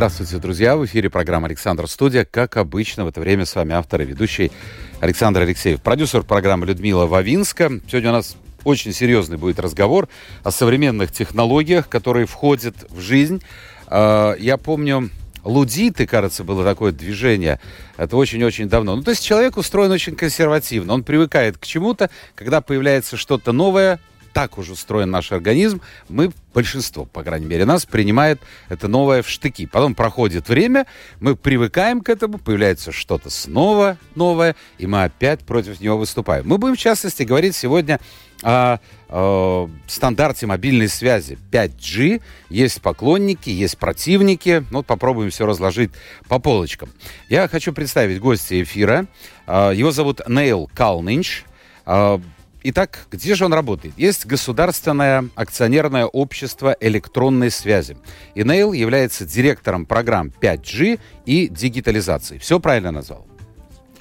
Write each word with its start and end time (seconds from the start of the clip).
Здравствуйте, 0.00 0.38
друзья! 0.38 0.78
В 0.78 0.86
эфире 0.86 1.10
программа 1.10 1.46
«Александр 1.46 1.86
Студия». 1.86 2.24
Как 2.24 2.56
обычно, 2.56 3.04
в 3.04 3.08
это 3.08 3.20
время 3.20 3.44
с 3.44 3.54
вами 3.54 3.74
автор 3.74 4.00
и 4.00 4.06
ведущий 4.06 4.50
Александр 4.98 5.42
Алексеев. 5.42 5.82
Продюсер 5.82 6.22
программы 6.22 6.64
Людмила 6.64 7.04
Вавинска. 7.04 7.70
Сегодня 7.86 8.08
у 8.08 8.14
нас 8.14 8.34
очень 8.64 8.94
серьезный 8.94 9.36
будет 9.36 9.60
разговор 9.60 10.08
о 10.42 10.52
современных 10.52 11.12
технологиях, 11.12 11.90
которые 11.90 12.24
входят 12.24 12.74
в 12.88 12.98
жизнь. 12.98 13.42
А, 13.88 14.34
я 14.38 14.56
помню, 14.56 15.10
лудиты, 15.44 16.06
кажется, 16.06 16.44
было 16.44 16.64
такое 16.64 16.92
движение. 16.92 17.60
Это 17.98 18.16
очень-очень 18.16 18.70
давно. 18.70 18.96
Ну, 18.96 19.02
то 19.02 19.10
есть 19.10 19.22
человек 19.22 19.58
устроен 19.58 19.90
очень 19.90 20.16
консервативно. 20.16 20.94
Он 20.94 21.04
привыкает 21.04 21.58
к 21.58 21.66
чему-то. 21.66 22.08
Когда 22.36 22.62
появляется 22.62 23.18
что-то 23.18 23.52
новое, 23.52 24.00
так 24.32 24.58
уже 24.58 24.72
устроен 24.72 25.10
наш 25.10 25.32
организм, 25.32 25.80
мы, 26.08 26.30
большинство, 26.54 27.04
по 27.04 27.22
крайней 27.22 27.46
мере, 27.46 27.64
нас 27.64 27.86
принимает 27.86 28.40
это 28.68 28.88
новое 28.88 29.22
в 29.22 29.28
штыки. 29.28 29.66
Потом 29.66 29.94
проходит 29.94 30.48
время, 30.48 30.86
мы 31.20 31.36
привыкаем 31.36 32.00
к 32.00 32.08
этому, 32.08 32.38
появляется 32.38 32.92
что-то 32.92 33.30
снова 33.30 33.96
новое, 34.14 34.56
и 34.78 34.86
мы 34.86 35.04
опять 35.04 35.40
против 35.40 35.80
него 35.80 35.98
выступаем. 35.98 36.46
Мы 36.46 36.58
будем, 36.58 36.76
в 36.76 36.78
частности, 36.78 37.22
говорить 37.22 37.54
сегодня 37.54 38.00
о, 38.42 38.78
о 39.08 39.68
стандарте 39.86 40.46
мобильной 40.46 40.88
связи 40.88 41.38
5G. 41.50 42.22
Есть 42.48 42.80
поклонники, 42.80 43.50
есть 43.50 43.78
противники. 43.78 44.64
Ну, 44.70 44.78
вот 44.78 44.86
попробуем 44.86 45.30
все 45.30 45.46
разложить 45.46 45.90
по 46.28 46.38
полочкам. 46.38 46.90
Я 47.28 47.48
хочу 47.48 47.72
представить 47.72 48.20
гостя 48.20 48.60
эфира. 48.62 49.06
А, 49.46 49.72
его 49.72 49.90
зовут 49.90 50.20
Нейл 50.28 50.70
Калнинч. 50.74 51.44
Итак, 52.62 53.06
где 53.10 53.34
же 53.34 53.46
он 53.46 53.54
работает? 53.54 53.94
Есть 53.96 54.26
государственное 54.26 55.28
акционерное 55.34 56.04
общество 56.04 56.76
электронной 56.78 57.50
связи. 57.50 57.96
И 58.34 58.42
Нейл 58.42 58.72
является 58.72 59.24
директором 59.24 59.86
программ 59.86 60.30
5G 60.40 61.00
и 61.24 61.48
дигитализации. 61.48 62.38
Все 62.38 62.60
правильно 62.60 62.90
назвал? 62.90 63.26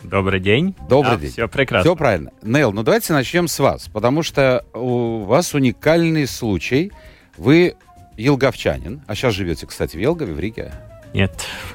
Добрый 0.04 0.40
день. 0.40 0.76
Добрый 0.90 1.16
да, 1.16 1.22
день. 1.22 1.32
Все 1.32 1.48
прекрасно. 1.48 1.90
Все 1.90 1.96
правильно. 1.96 2.32
Нейл, 2.42 2.74
ну 2.74 2.84
давайте 2.84 3.14
начнем 3.14 3.48
с 3.48 3.60
вас, 3.60 3.88
потому 3.88 4.24
что 4.24 4.66
у 4.74 5.24
вас 5.24 5.54
уникальный 5.54 6.28
случай. 6.28 6.92
Вы 7.38 7.76
елговчанин, 8.18 9.02
а 9.08 9.16
сейчас 9.16 9.34
живете, 9.36 9.68
кстати, 9.68 9.96
в 9.96 10.00
Елгове, 10.00 10.34
в 10.34 10.40
Риге. 10.40 10.74
Нет, 11.14 11.32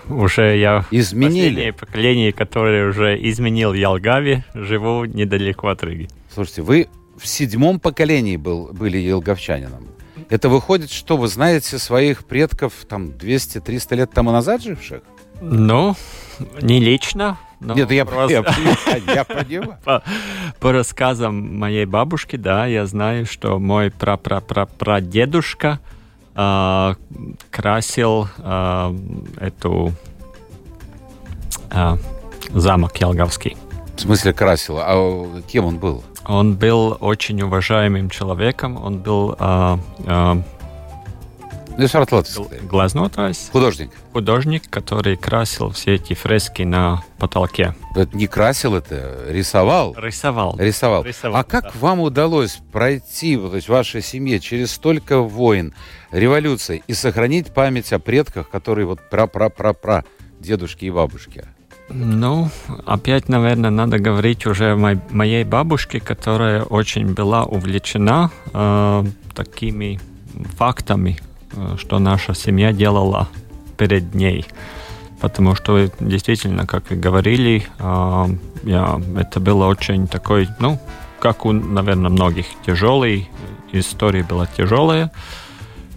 уже 0.08 0.56
я 0.58 0.84
Изменили. 0.90 1.48
последнее 1.48 1.72
поколение, 1.72 2.32
которое 2.32 2.88
уже 2.88 3.18
изменил 3.28 3.72
Ялгави, 3.72 4.44
живу 4.54 5.06
недалеко 5.06 5.68
от 5.68 5.82
Риги. 5.82 6.08
Слушайте, 6.34 6.62
вы 6.62 6.88
в 7.16 7.28
седьмом 7.28 7.78
поколении 7.78 8.36
был, 8.36 8.70
были 8.72 8.98
елговчанином. 8.98 9.86
Это 10.30 10.48
выходит, 10.48 10.90
что 10.90 11.16
вы 11.16 11.28
знаете 11.28 11.78
своих 11.78 12.24
предков 12.24 12.72
там 12.88 13.10
200-300 13.10 13.94
лет 13.94 14.10
тому 14.12 14.32
назад 14.32 14.62
живших? 14.62 15.02
Ну, 15.40 15.94
не 16.60 16.80
лично. 16.80 17.38
Но 17.60 17.74
Нет, 17.74 17.92
я, 17.92 18.04
просто... 18.04 18.44
я, 19.06 19.14
я 19.14 19.24
понимаю. 19.24 19.78
По, 19.84 20.02
по 20.58 20.72
рассказам 20.72 21.56
моей 21.56 21.86
бабушки, 21.86 22.34
да, 22.36 22.66
я 22.66 22.84
знаю, 22.86 23.26
что 23.26 23.58
мой 23.60 23.90
пра-пра-пра-прадедушка 23.92 25.78
э, 26.34 26.94
красил 27.50 28.28
э, 28.38 28.98
эту 29.38 29.92
э, 31.70 31.96
замок 32.50 32.96
Ялговский. 32.96 33.56
В 33.96 34.00
смысле 34.00 34.32
красил? 34.32 34.78
А 34.78 35.40
кем 35.46 35.66
он 35.66 35.78
был? 35.78 36.02
Он 36.26 36.56
был 36.56 36.96
очень 37.00 37.42
уважаемым 37.42 38.08
человеком. 38.10 38.82
Он 38.82 38.98
был 38.98 39.36
э, 39.38 39.78
э, 40.06 40.34
глазнотājs. 41.76 43.50
Художник. 43.52 43.90
Художник, 44.12 44.70
который 44.70 45.16
красил 45.16 45.70
все 45.70 45.94
эти 45.94 46.14
фрески 46.14 46.62
на 46.62 47.02
потолке. 47.18 47.74
Это 47.94 48.16
не 48.16 48.26
красил, 48.26 48.74
это 48.74 49.24
рисовал? 49.28 49.94
Рисовал. 49.96 50.56
Рисовал. 50.58 51.04
Рисовал, 51.04 51.40
а 51.40 51.44
как 51.44 51.64
да. 51.64 51.72
вам 51.74 52.00
удалось 52.00 52.60
пройти, 52.72 53.36
то 53.36 53.56
есть 53.56 53.68
вашей 53.68 54.02
семье, 54.02 54.40
через 54.40 54.72
столько 54.72 55.18
войн, 55.18 55.74
революций 56.10 56.82
и 56.86 56.94
сохранить 56.94 57.52
память 57.52 57.92
о 57.92 57.98
предках, 57.98 58.48
которые 58.48 58.86
вот 58.86 59.00
пра-пра-пра-пра 59.10 60.04
дедушки 60.38 60.84
и 60.84 60.90
бабушки? 60.90 61.44
Ну, 61.88 62.48
опять, 62.86 63.28
наверное, 63.28 63.70
надо 63.70 63.98
говорить 63.98 64.46
уже 64.46 64.72
о 64.72 64.76
моей, 64.76 65.00
моей 65.10 65.44
бабушке, 65.44 66.00
которая 66.00 66.62
очень 66.62 67.12
была 67.12 67.44
увлечена 67.44 68.30
э, 68.52 69.04
такими 69.34 70.00
фактами, 70.56 71.18
э, 71.52 71.76
что 71.78 71.98
наша 71.98 72.34
семья 72.34 72.72
делала 72.72 73.28
перед 73.76 74.14
ней. 74.14 74.46
Потому 75.20 75.54
что 75.54 75.90
действительно, 76.00 76.66
как 76.66 76.90
вы 76.90 76.96
говорили, 76.96 77.66
э, 77.78 78.26
я, 78.62 79.00
это 79.16 79.40
было 79.40 79.66
очень 79.66 80.08
такой, 80.08 80.48
ну, 80.58 80.80
как 81.20 81.44
у, 81.44 81.52
наверное, 81.52 82.10
многих, 82.10 82.46
тяжелый, 82.64 83.28
история 83.72 84.22
была 84.22 84.46
тяжелая, 84.46 85.12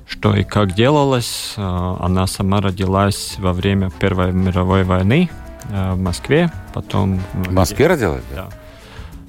что 0.06 0.36
и 0.36 0.44
как 0.44 0.74
делалось. 0.74 1.54
Э, 1.56 1.96
она 2.02 2.28
сама 2.28 2.60
родилась 2.60 3.36
во 3.38 3.54
время 3.54 3.90
Первой 3.90 4.34
мировой 4.34 4.84
войны, 4.84 5.30
в 5.70 5.96
Москве, 5.98 6.52
потом... 6.74 7.22
В 7.34 7.52
Москве 7.52 7.88
родилась? 7.88 8.24
Да. 8.34 8.50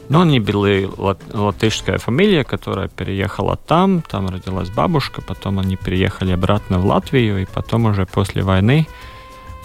Но 0.09 0.23
они 0.23 0.41
были 0.41 0.89
лат, 0.97 1.21
латышская 1.33 1.99
фамилия, 1.99 2.43
которая 2.43 2.89
переехала 2.89 3.57
там, 3.57 4.03
там 4.03 4.29
родилась 4.29 4.71
бабушка, 4.71 5.21
потом 5.21 5.59
они 5.59 5.77
переехали 5.77 6.33
обратно 6.33 6.79
в 6.79 6.87
Латвию, 6.87 7.43
и 7.43 7.45
потом 7.45 7.85
уже 7.87 8.07
после 8.07 8.43
войны 8.43 8.87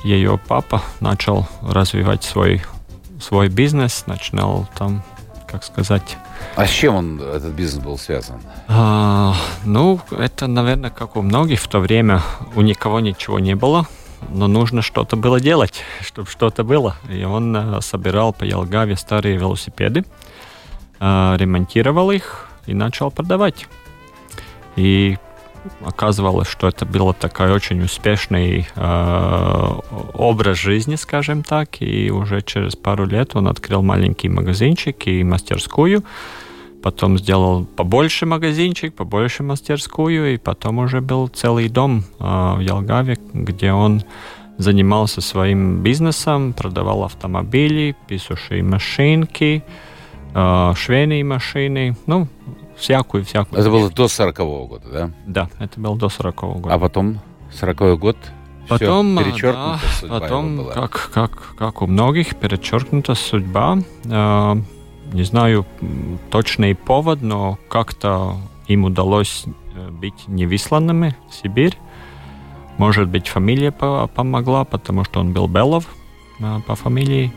ее 0.03 0.37
папа 0.37 0.81
начал 0.99 1.47
развивать 1.61 2.23
свой, 2.23 2.61
свой 3.21 3.47
бизнес, 3.47 4.03
начинал 4.05 4.67
там, 4.77 5.01
как 5.47 5.63
сказать... 5.63 6.17
А 6.57 6.65
с 6.65 6.69
чем 6.69 6.95
он, 6.95 7.21
этот 7.21 7.53
бизнес 7.53 7.81
был 7.81 7.97
связан? 7.97 8.41
А, 8.67 9.33
ну, 9.63 10.01
это, 10.11 10.47
наверное, 10.47 10.89
как 10.89 11.15
у 11.15 11.21
многих 11.21 11.61
в 11.61 11.67
то 11.69 11.79
время, 11.79 12.21
у 12.55 12.61
никого 12.61 12.99
ничего 12.99 13.39
не 13.39 13.55
было, 13.55 13.87
но 14.29 14.47
нужно 14.47 14.81
что-то 14.81 15.15
было 15.15 15.39
делать, 15.39 15.81
чтобы 16.01 16.29
что-то 16.29 16.63
было. 16.63 16.95
И 17.09 17.23
он 17.23 17.55
э, 17.55 17.81
собирал 17.81 18.33
по 18.33 18.43
Елгаве 18.43 18.95
старые 18.95 19.37
велосипеды, 19.37 20.03
э, 20.99 21.35
ремонтировал 21.37 22.11
их 22.11 22.47
и 22.65 22.73
начал 22.73 23.11
продавать. 23.11 23.67
И 24.75 25.17
оказывалось, 25.85 26.47
что 26.47 26.67
это 26.67 26.85
был 26.85 27.13
такой 27.13 27.51
очень 27.51 27.81
успешный 27.83 28.67
э, 28.75 29.79
образ 30.13 30.57
жизни, 30.57 30.95
скажем 30.95 31.43
так. 31.43 31.81
И 31.81 32.11
уже 32.11 32.41
через 32.41 32.75
пару 32.75 33.05
лет 33.05 33.35
он 33.35 33.47
открыл 33.47 33.81
маленький 33.81 34.29
магазинчик 34.29 35.07
и 35.07 35.23
мастерскую. 35.23 36.03
Потом 36.83 37.17
сделал 37.17 37.63
побольше 37.63 38.25
магазинчик, 38.25 38.93
побольше 38.93 39.41
мастерскую, 39.41 40.33
и 40.33 40.37
потом 40.37 40.79
уже 40.79 40.99
был 40.99 41.29
целый 41.29 41.69
дом 41.69 42.03
э, 42.19 42.23
в 42.57 42.59
Ялгаве, 42.59 43.17
где 43.33 43.71
он 43.71 44.03
занимался 44.57 45.21
своим 45.21 45.81
бизнесом, 45.81 46.51
продавал 46.51 47.05
автомобили, 47.05 47.95
пишущие 48.07 48.63
машинки, 48.63 49.63
э, 50.35 50.73
швейные 50.75 51.23
машины, 51.23 51.95
ну, 52.05 52.27
всякую-всякую. 52.75 53.61
Это 53.61 53.69
было 53.69 53.89
до 53.89 54.05
40-го 54.05 54.67
года, 54.67 54.89
да? 54.91 55.11
Да, 55.25 55.49
это 55.63 55.79
было 55.79 55.97
до 55.97 56.07
40-го 56.07 56.53
года. 56.55 56.75
А 56.75 56.79
потом 56.79 57.19
40-й 57.61 57.97
год 57.97 58.17
Потом, 58.67 59.15
все 59.15 59.25
перечеркнута 59.25 59.79
да, 59.81 59.99
судьба 59.99 60.19
потом 60.19 60.69
как, 60.73 61.11
как, 61.13 61.55
как 61.57 61.81
у 61.81 61.87
многих, 61.87 62.35
перечеркнута 62.35 63.13
судьба. 63.15 63.79
Э, 64.05 64.55
не 65.13 65.23
знаю 65.23 65.65
точный 66.29 66.75
повод, 66.75 67.21
но 67.21 67.57
как-то 67.69 68.37
им 68.67 68.85
удалось 68.85 69.45
быть 69.91 70.27
невисланными 70.27 71.15
в 71.29 71.35
Сибирь. 71.35 71.77
Может 72.77 73.07
быть, 73.07 73.27
фамилия 73.27 73.71
по 73.71 74.07
помогла, 74.07 74.65
потому 74.65 75.03
что 75.03 75.19
он 75.19 75.31
был 75.31 75.47
Белов 75.47 75.85
э, 76.39 76.59
по 76.65 76.75
фамилии. 76.75 77.31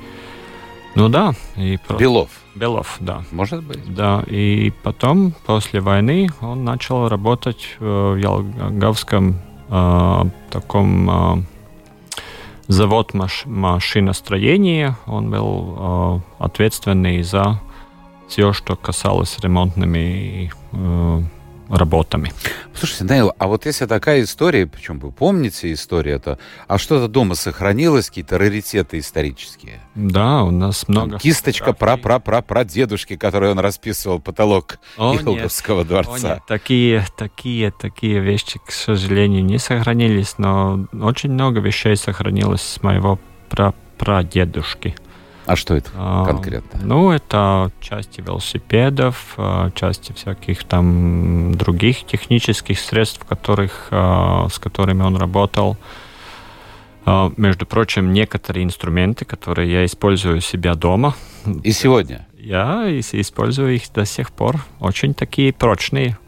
Ну 0.94 1.08
да. 1.08 1.34
И 1.56 1.78
про... 1.86 1.96
Белов. 1.96 2.30
Белов, 2.54 2.96
да. 3.00 3.22
Может 3.32 3.62
быть. 3.62 3.94
Да, 3.94 4.24
и 4.26 4.72
потом, 4.82 5.34
после 5.44 5.80
войны, 5.80 6.28
он 6.40 6.64
начал 6.64 7.08
работать 7.08 7.76
в 7.78 8.16
Ялгавском 8.16 9.36
э, 9.68 10.22
таком 10.50 11.10
э, 11.10 11.42
завод 12.68 13.12
маш 13.12 13.44
машиностроения. 13.44 14.96
Он 15.06 15.30
был 15.30 15.76
э, 15.78 16.20
ответственный 16.38 17.22
за 17.22 17.60
все, 18.28 18.52
что 18.52 18.76
касалось 18.76 19.38
ремонтными 19.38 20.52
э, 20.72 21.22
работами. 21.68 22.32
Слушайте, 22.74 23.04
Наил, 23.04 23.32
а 23.38 23.46
вот 23.46 23.66
если 23.66 23.86
такая 23.86 24.22
история, 24.22 24.66
причем 24.66 24.98
вы 24.98 25.10
помните 25.10 25.72
историю 25.72 26.16
это, 26.16 26.38
а 26.68 26.78
что-то 26.78 27.08
дома 27.08 27.34
сохранилось, 27.34 28.08
какие-то 28.08 28.38
раритеты 28.38 28.98
исторические? 28.98 29.80
Да, 29.94 30.42
у 30.42 30.50
нас 30.50 30.86
много... 30.88 31.12
Там 31.12 31.18
кисточка 31.18 31.72
про 31.72 31.96
про 31.96 32.64
дедушки, 32.64 33.16
которой 33.16 33.50
он 33.50 33.58
расписывал 33.58 34.20
потолок 34.20 34.78
О, 34.96 35.14
Елговского 35.14 35.80
нет. 35.80 35.88
дворца. 35.88 36.32
О, 36.32 36.34
нет. 36.34 36.42
Такие, 36.46 37.06
такие, 37.16 37.70
такие 37.70 38.20
вещи, 38.20 38.60
к 38.64 38.70
сожалению, 38.70 39.44
не 39.44 39.58
сохранились, 39.58 40.38
но 40.38 40.86
очень 40.92 41.30
много 41.30 41.60
вещей 41.60 41.96
сохранилось 41.96 42.62
с 42.62 42.82
моего 42.82 43.18
пра 43.48 43.74
прадедушки. 43.98 44.94
А 45.46 45.54
что 45.54 45.76
это 45.76 45.90
а, 45.94 46.24
конкретно? 46.26 46.80
Ну, 46.82 47.12
это 47.12 47.70
части 47.80 48.20
велосипедов, 48.20 49.34
а, 49.36 49.70
части 49.70 50.12
всяких 50.12 50.64
там 50.64 51.54
других 51.54 52.04
технических 52.04 52.80
средств, 52.80 53.24
которых, 53.24 53.88
а, 53.92 54.48
с 54.48 54.58
которыми 54.58 55.02
он 55.02 55.16
работал. 55.16 55.76
Между 57.36 57.66
прочим, 57.66 58.12
некоторые 58.12 58.64
инструменты, 58.64 59.24
которые 59.24 59.70
я 59.70 59.84
использую 59.84 60.38
у 60.38 60.40
себя 60.40 60.74
дома. 60.74 61.14
И 61.62 61.70
сегодня? 61.70 62.26
Я 62.36 62.84
использую 62.98 63.76
их 63.76 63.92
до 63.92 64.04
сих 64.04 64.32
пор. 64.32 64.56
Очень 64.80 65.14
такие 65.14 65.52
прочные. 65.52 66.18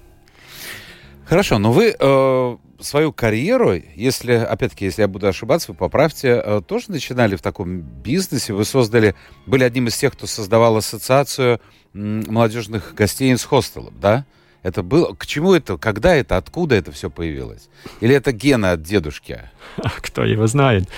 Хорошо, 1.24 1.58
но 1.58 1.72
вы 1.72 1.96
э, 1.98 2.56
свою 2.80 3.12
карьеру, 3.12 3.74
если, 3.94 4.32
опять-таки, 4.32 4.86
если 4.86 5.02
я 5.02 5.08
буду 5.08 5.26
ошибаться, 5.26 5.72
вы 5.72 5.78
поправьте, 5.78 6.40
э, 6.42 6.62
тоже 6.66 6.86
начинали 6.88 7.36
в 7.36 7.42
таком 7.42 7.80
бизнесе, 7.80 8.52
вы 8.52 8.64
создали, 8.64 9.14
были 9.46 9.64
одним 9.64 9.88
из 9.88 9.96
тех, 9.96 10.12
кто 10.12 10.26
создавал 10.26 10.76
ассоциацию 10.76 11.60
молодежных 11.92 12.94
гостиниц 12.94 13.44
хостелов, 13.44 13.98
да? 13.98 14.24
Это 14.62 14.82
было... 14.82 15.14
К 15.14 15.26
чему 15.26 15.54
это? 15.54 15.78
Когда 15.78 16.14
это? 16.14 16.36
Откуда 16.36 16.74
это 16.74 16.92
все 16.92 17.10
появилось? 17.10 17.68
Или 18.00 18.14
это 18.14 18.32
гена 18.32 18.72
от 18.72 18.82
дедушки? 18.82 19.40
Кто 20.02 20.24
его 20.24 20.46
знает? 20.46 20.88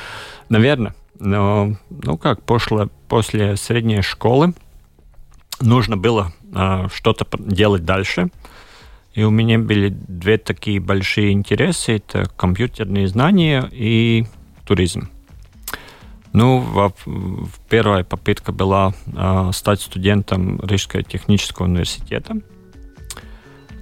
Наверное. 0.48 0.94
Но, 1.18 1.76
ну 1.90 2.16
как, 2.16 2.42
пошло, 2.42 2.88
после 3.06 3.56
средней 3.56 4.00
школы 4.00 4.54
нужно 5.60 5.98
было 5.98 6.32
а, 6.54 6.88
что-то 6.88 7.26
делать 7.38 7.84
дальше. 7.84 8.30
И 9.14 9.22
у 9.24 9.30
меня 9.30 9.58
были 9.58 9.88
две 9.88 10.38
такие 10.38 10.80
большие 10.80 11.32
интересы. 11.32 11.96
Это 11.96 12.28
компьютерные 12.36 13.08
знания 13.08 13.68
и 13.72 14.24
туризм. 14.64 15.10
Ну, 16.32 16.60
в, 16.60 16.92
в 17.04 17.60
первая 17.68 18.04
попытка 18.04 18.52
была 18.52 18.94
э, 19.06 19.50
стать 19.52 19.80
студентом 19.80 20.60
Рижского 20.60 21.02
технического 21.02 21.66
университета. 21.66 22.36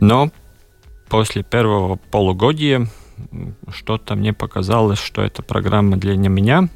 Но 0.01 0.31
после 1.11 1.43
первого 1.43 1.97
полугодия 1.97 2.87
что-то 3.71 4.15
мне 4.15 4.33
показалось, 4.33 4.99
что 4.99 5.23
эта 5.23 5.43
программа 5.43 5.99
для 5.99 6.17
не 6.17 6.29
меня, 6.29 6.69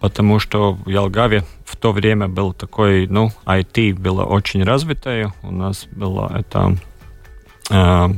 потому 0.00 0.40
что 0.40 0.72
в 0.72 0.88
Ялгаве 0.88 1.44
в 1.64 1.76
то 1.76 1.92
время 1.92 2.26
был 2.26 2.52
такой, 2.52 3.06
ну, 3.06 3.30
IT 3.44 3.94
было 3.94 4.24
очень 4.24 4.64
развитое. 4.64 5.32
У 5.42 5.52
нас 5.52 5.86
было 5.92 6.32
это 6.34 6.76
э, 7.70 8.08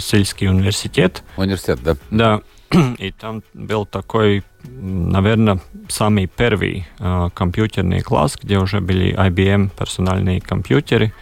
сельский 0.00 0.48
университет. 0.48 1.22
Университет, 1.36 1.80
да? 1.82 1.96
Да. 2.10 2.40
И 2.98 3.12
там 3.12 3.42
был 3.52 3.86
такой, 3.86 4.42
наверное, 4.64 5.60
самый 5.88 6.26
первый 6.26 6.86
э, 6.98 7.28
компьютерный 7.34 8.00
класс, 8.00 8.36
где 8.40 8.58
уже 8.58 8.80
были 8.80 9.14
IBM 9.14 9.70
персональные 9.76 10.40
компьютеры, 10.40 11.12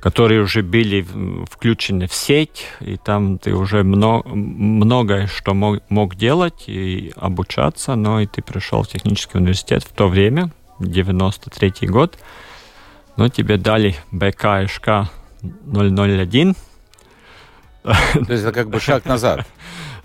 которые 0.00 0.42
уже 0.42 0.62
были 0.62 1.06
включены 1.50 2.06
в 2.06 2.14
сеть, 2.14 2.66
и 2.80 2.96
там 2.96 3.38
ты 3.38 3.54
уже 3.54 3.82
много, 3.82 4.28
многое 4.28 5.26
что 5.26 5.54
мог, 5.54 5.80
мог 5.88 6.14
делать 6.14 6.68
и 6.68 7.12
обучаться, 7.16 7.94
но 7.96 8.20
и 8.20 8.26
ты 8.26 8.42
пришел 8.42 8.82
в 8.82 8.88
технический 8.88 9.38
университет 9.38 9.82
в 9.82 9.92
то 9.92 10.08
время, 10.08 10.50
93 10.78 11.88
год, 11.88 12.18
но 13.16 13.28
тебе 13.28 13.56
дали 13.56 13.96
БКШК 14.12 15.10
001, 15.42 16.54
то 17.86 18.32
есть 18.32 18.42
это 18.42 18.52
как 18.52 18.68
бы 18.68 18.80
шаг 18.80 19.04
назад. 19.04 19.46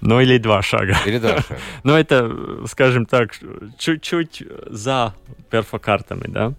Ну 0.03 0.19
или 0.19 0.39
два 0.39 0.63
шага. 0.63 0.97
Или 1.05 1.19
два 1.19 1.41
шага. 1.41 1.59
Но 1.83 1.95
это, 1.95 2.65
скажем 2.65 3.05
так, 3.05 3.33
чуть-чуть 3.77 4.41
за 4.65 5.13
перфокартами, 5.51 6.25
да. 6.25 6.53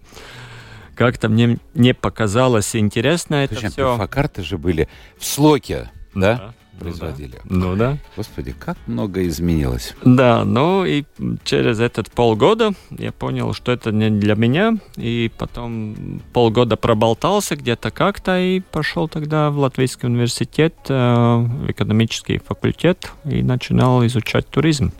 Как-то 0.95 1.27
мне 1.27 1.57
не 1.73 1.93
показалось 1.93 2.73
интересно 2.73 3.35
это 3.43 3.55
Точно, 3.55 3.69
все. 3.69 3.91
перфокарты 3.91 4.43
же 4.43 4.57
были 4.57 4.87
в 5.17 5.25
слоке, 5.25 5.91
да? 6.15 6.37
да 6.37 6.53
производили. 6.79 7.39
Ну 7.45 7.75
да. 7.75 7.97
Господи, 8.15 8.53
как 8.57 8.77
много 8.87 9.25
изменилось. 9.27 9.95
Да, 10.03 10.43
ну 10.45 10.85
и 10.85 11.03
через 11.43 11.79
этот 11.79 12.11
полгода 12.11 12.73
я 12.91 13.11
понял, 13.11 13.53
что 13.53 13.71
это 13.71 13.91
не 13.91 14.09
для 14.09 14.35
меня, 14.35 14.77
и 14.97 15.31
потом 15.37 16.21
полгода 16.33 16.77
проболтался 16.77 17.55
где-то 17.55 17.91
как-то 17.91 18.39
и 18.39 18.59
пошел 18.59 19.07
тогда 19.07 19.49
в 19.49 19.57
Латвийский 19.57 20.07
университет, 20.07 20.75
э, 20.89 20.93
в 20.93 21.71
экономический 21.71 22.39
факультет 22.39 23.11
и 23.25 23.41
начинал 23.41 24.05
изучать 24.05 24.47
туризм 24.47 24.91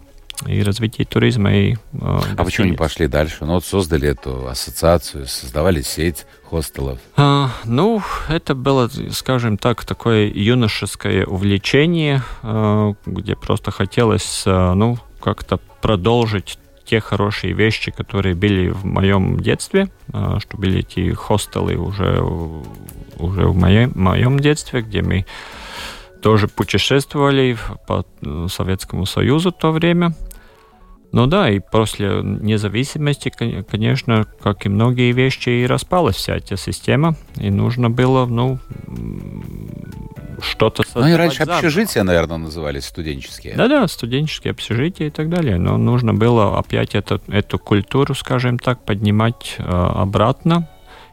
и 0.48 0.62
развитие 0.64 1.06
туризма. 1.06 1.54
И, 1.56 1.74
э, 1.74 1.78
а 1.94 2.44
почему 2.44 2.68
не 2.68 2.76
пошли 2.76 3.08
дальше? 3.08 3.46
Ну 3.46 3.54
вот 3.54 3.66
создали 3.66 4.10
эту 4.10 4.48
ассоциацию, 4.48 5.28
создавали 5.28 5.82
сеть 5.82 6.26
хостелов. 6.44 7.00
А, 7.16 7.50
ну, 7.66 8.02
это 8.30 8.56
было, 8.56 8.90
скажем 9.12 9.58
так, 9.58 9.86
такое 9.86 10.28
юношеское 10.28 11.26
увлечение, 11.26 12.22
э, 12.44 12.94
где 13.06 13.36
просто 13.36 13.72
хотелось, 13.72 14.44
э, 14.46 14.74
ну, 14.74 14.98
как-то 15.20 15.60
продолжить 15.82 16.58
те 16.86 17.00
хорошие 17.00 17.54
вещи, 17.54 17.92
которые 17.92 18.36
были 18.36 18.70
в 18.70 18.86
моем 18.86 19.40
детстве, 19.40 19.90
э, 20.12 20.38
что 20.40 20.58
были 20.58 20.80
эти 20.80 21.14
хостелы 21.14 21.76
уже, 21.78 22.22
уже 23.18 23.48
в 23.48 23.56
моем, 23.56 23.92
моем 23.96 24.40
детстве, 24.40 24.82
где 24.82 25.02
мы 25.02 25.26
тоже 26.24 26.48
путешествовали 26.48 27.58
по 27.86 28.06
Советскому 28.48 29.06
Союзу 29.06 29.52
в 29.52 29.58
то 29.58 29.72
время. 29.72 30.14
Ну 31.12 31.28
да, 31.28 31.48
и 31.48 31.60
после 31.60 32.22
независимости, 32.24 33.32
конечно, 33.70 34.26
как 34.42 34.66
и 34.66 34.70
многие 34.70 35.12
вещи, 35.12 35.50
и 35.50 35.68
распалась 35.68 36.16
вся 36.16 36.38
эта 36.38 36.58
система, 36.58 37.16
и 37.36 37.52
нужно 37.52 37.92
было, 37.92 38.26
ну, 38.26 38.58
что-то 40.42 40.84
Ну 40.96 41.08
и 41.08 41.14
раньше 41.14 41.40
заново. 41.40 41.58
общежития, 41.58 42.02
наверное, 42.02 42.38
назывались 42.38 42.86
студенческие. 42.86 43.56
Да-да, 43.56 43.88
студенческие 43.88 44.52
общежития 44.52 45.08
и 45.08 45.12
так 45.12 45.30
далее. 45.30 45.58
Но 45.60 45.78
нужно 45.78 46.16
было 46.16 46.58
опять 46.58 46.96
это, 46.96 47.22
эту 47.28 47.60
культуру, 47.60 48.16
скажем 48.16 48.58
так, 48.58 48.84
поднимать 48.84 49.58
э, 49.60 49.64
обратно 49.64 50.68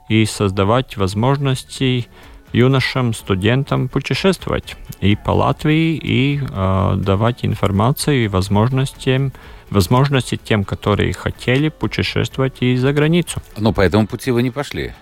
и 0.09 0.25
создавать 0.25 0.97
возможности 0.97 2.09
юношам, 2.53 3.15
студентам 3.15 3.89
путешествовать 3.89 4.77
и 5.01 5.17
по 5.17 5.31
Латвии, 5.31 5.97
и 6.03 6.41
э, 6.41 6.95
давать 6.97 7.45
информацию 7.45 8.25
и 8.25 8.29
возможности, 8.29 9.33
возможности 9.71 10.37
тем, 10.37 10.65
которые 10.65 11.13
хотели 11.13 11.69
путешествовать 11.69 12.57
и 12.61 12.77
за 12.77 12.93
границу. 12.93 13.41
Но 13.57 13.73
по 13.73 13.81
этому 13.81 14.07
пути 14.07 14.31
вы 14.31 14.43
не 14.43 14.51
пошли? 14.51 14.93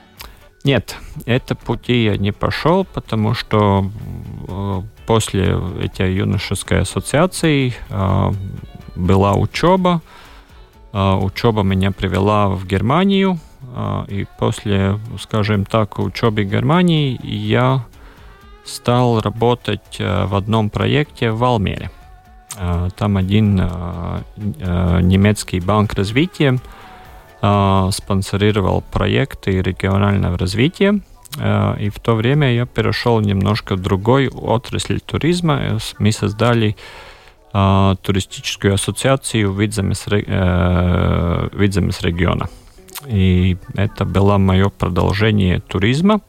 Нет, 0.64 0.97
это 1.25 1.55
пути 1.55 2.05
я 2.05 2.17
не 2.17 2.33
пошел, 2.33 2.85
потому 2.85 3.35
что 3.35 3.90
э, 4.49 4.83
после 5.07 5.59
этой 5.81 6.14
юношеской 6.14 6.81
ассоциации 6.81 7.75
э, 7.88 8.33
была 8.97 9.35
учеба. 9.35 10.02
Э, 10.93 11.14
учеба 11.14 11.62
меня 11.62 11.93
привела 11.93 12.49
в 12.49 12.67
Германию, 12.67 13.38
и 14.08 14.26
после, 14.38 14.99
скажем 15.20 15.64
так, 15.64 15.99
учебы 15.99 16.42
в 16.42 16.50
Германии 16.50 17.18
я 17.23 17.85
стал 18.68 19.20
работать 19.20 19.97
э, 19.99 20.26
в 20.26 20.35
одном 20.35 20.70
проекте 20.70 21.30
в 21.30 21.38
Валмере. 21.38 21.90
А, 22.56 22.88
там 22.90 23.16
один 23.16 23.61
э, 23.61 24.20
э, 24.37 25.00
немецкий 25.02 25.61
банк 25.61 25.94
развития 25.94 26.58
спонсорировал 27.40 28.82
проекты 28.82 29.62
регионального 29.62 30.37
развития. 30.37 31.00
И 31.78 31.88
в 31.88 32.00
то 32.00 32.16
время 32.16 32.52
я 32.52 32.66
перешел 32.66 33.20
немножко 33.20 33.76
в 33.76 33.80
другой 33.80 34.28
отрасль 34.28 34.99
туризма. 34.99 35.78
Мы 36.00 36.11
создали 36.11 36.75
туристическую 37.52 38.75
ассоциацию 38.75 39.52
Видземес 39.52 40.08
региона. 42.02 42.49
И 43.07 43.57
это 43.75 44.05
было 44.05 44.38
мое 44.38 44.69
продолжение 44.69 45.61
туризма. 45.61 46.21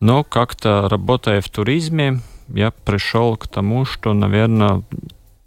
Но 0.00 0.24
как-то 0.24 0.88
работая 0.90 1.40
в 1.40 1.48
туризме, 1.48 2.20
я 2.48 2.70
пришел 2.70 3.36
к 3.36 3.48
тому, 3.48 3.84
что, 3.84 4.12
наверное, 4.12 4.82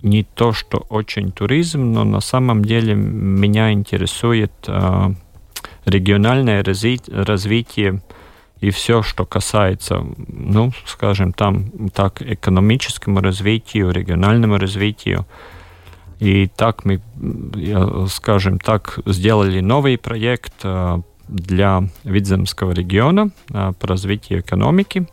не 0.01 0.23
то, 0.23 0.53
что 0.53 0.85
очень 0.89 1.31
туризм, 1.31 1.91
но 1.93 2.03
на 2.03 2.21
самом 2.21 2.63
деле 2.63 2.95
меня 2.95 3.71
интересует 3.71 4.51
э, 4.67 5.13
региональное 5.85 6.63
развитие 6.63 8.01
и 8.59 8.71
все, 8.71 9.03
что 9.03 9.25
касается, 9.25 10.05
ну, 10.27 10.71
скажем, 10.85 11.33
там 11.33 11.89
так 11.93 12.21
экономическому 12.21 13.21
развитию, 13.21 13.91
региональному 13.91 14.57
развитию. 14.57 15.25
И 16.19 16.47
так 16.47 16.83
мы, 16.83 17.01
скажем 18.09 18.59
так, 18.59 18.99
сделали 19.05 19.61
новый 19.61 19.97
проект 19.97 20.53
э, 20.63 21.01
для 21.29 21.83
Видземского 22.03 22.73
региона 22.73 23.31
э, 23.49 23.71
по 23.79 23.87
развитию 23.87 24.41
экономики. 24.41 25.07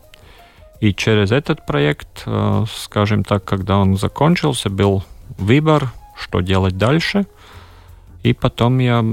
И 0.81 0.93
через 0.93 1.31
этот 1.31 1.65
проект, 1.65 2.25
э, 2.27 2.65
скажем 2.69 3.23
так, 3.23 3.45
когда 3.45 3.79
он 3.79 3.97
закончился, 3.97 4.69
был 4.69 5.05
выбор, 5.39 5.93
что 6.17 6.41
делать 6.41 6.77
дальше. 6.77 7.27
И 8.25 8.33
потом 8.33 8.81
я 8.81 9.05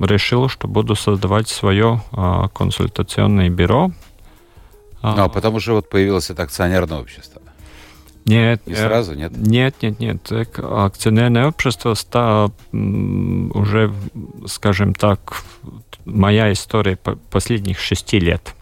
решил, 0.00 0.48
что 0.48 0.66
буду 0.66 0.94
создавать 0.94 1.48
свое 1.48 2.00
консультационное 2.54 3.50
бюро. 3.50 3.90
А, 5.02 5.28
потому 5.28 5.60
что 5.60 5.74
вот 5.74 5.90
появилось 5.90 6.30
это 6.30 6.44
акционерное 6.44 6.98
общество. 6.98 7.41
Нет. 8.24 8.66
Не 8.66 8.74
сразу, 8.74 9.14
нет? 9.14 9.32
Нет, 9.36 9.76
нет, 9.82 9.98
нет. 9.98 10.32
Акционерное 10.56 11.48
общество 11.48 11.94
стало 11.94 12.52
уже, 12.72 13.92
скажем 14.46 14.94
так, 14.94 15.42
моя 16.04 16.52
история 16.52 16.96
последних 16.96 17.80
шести 17.80 18.20
лет. 18.20 18.54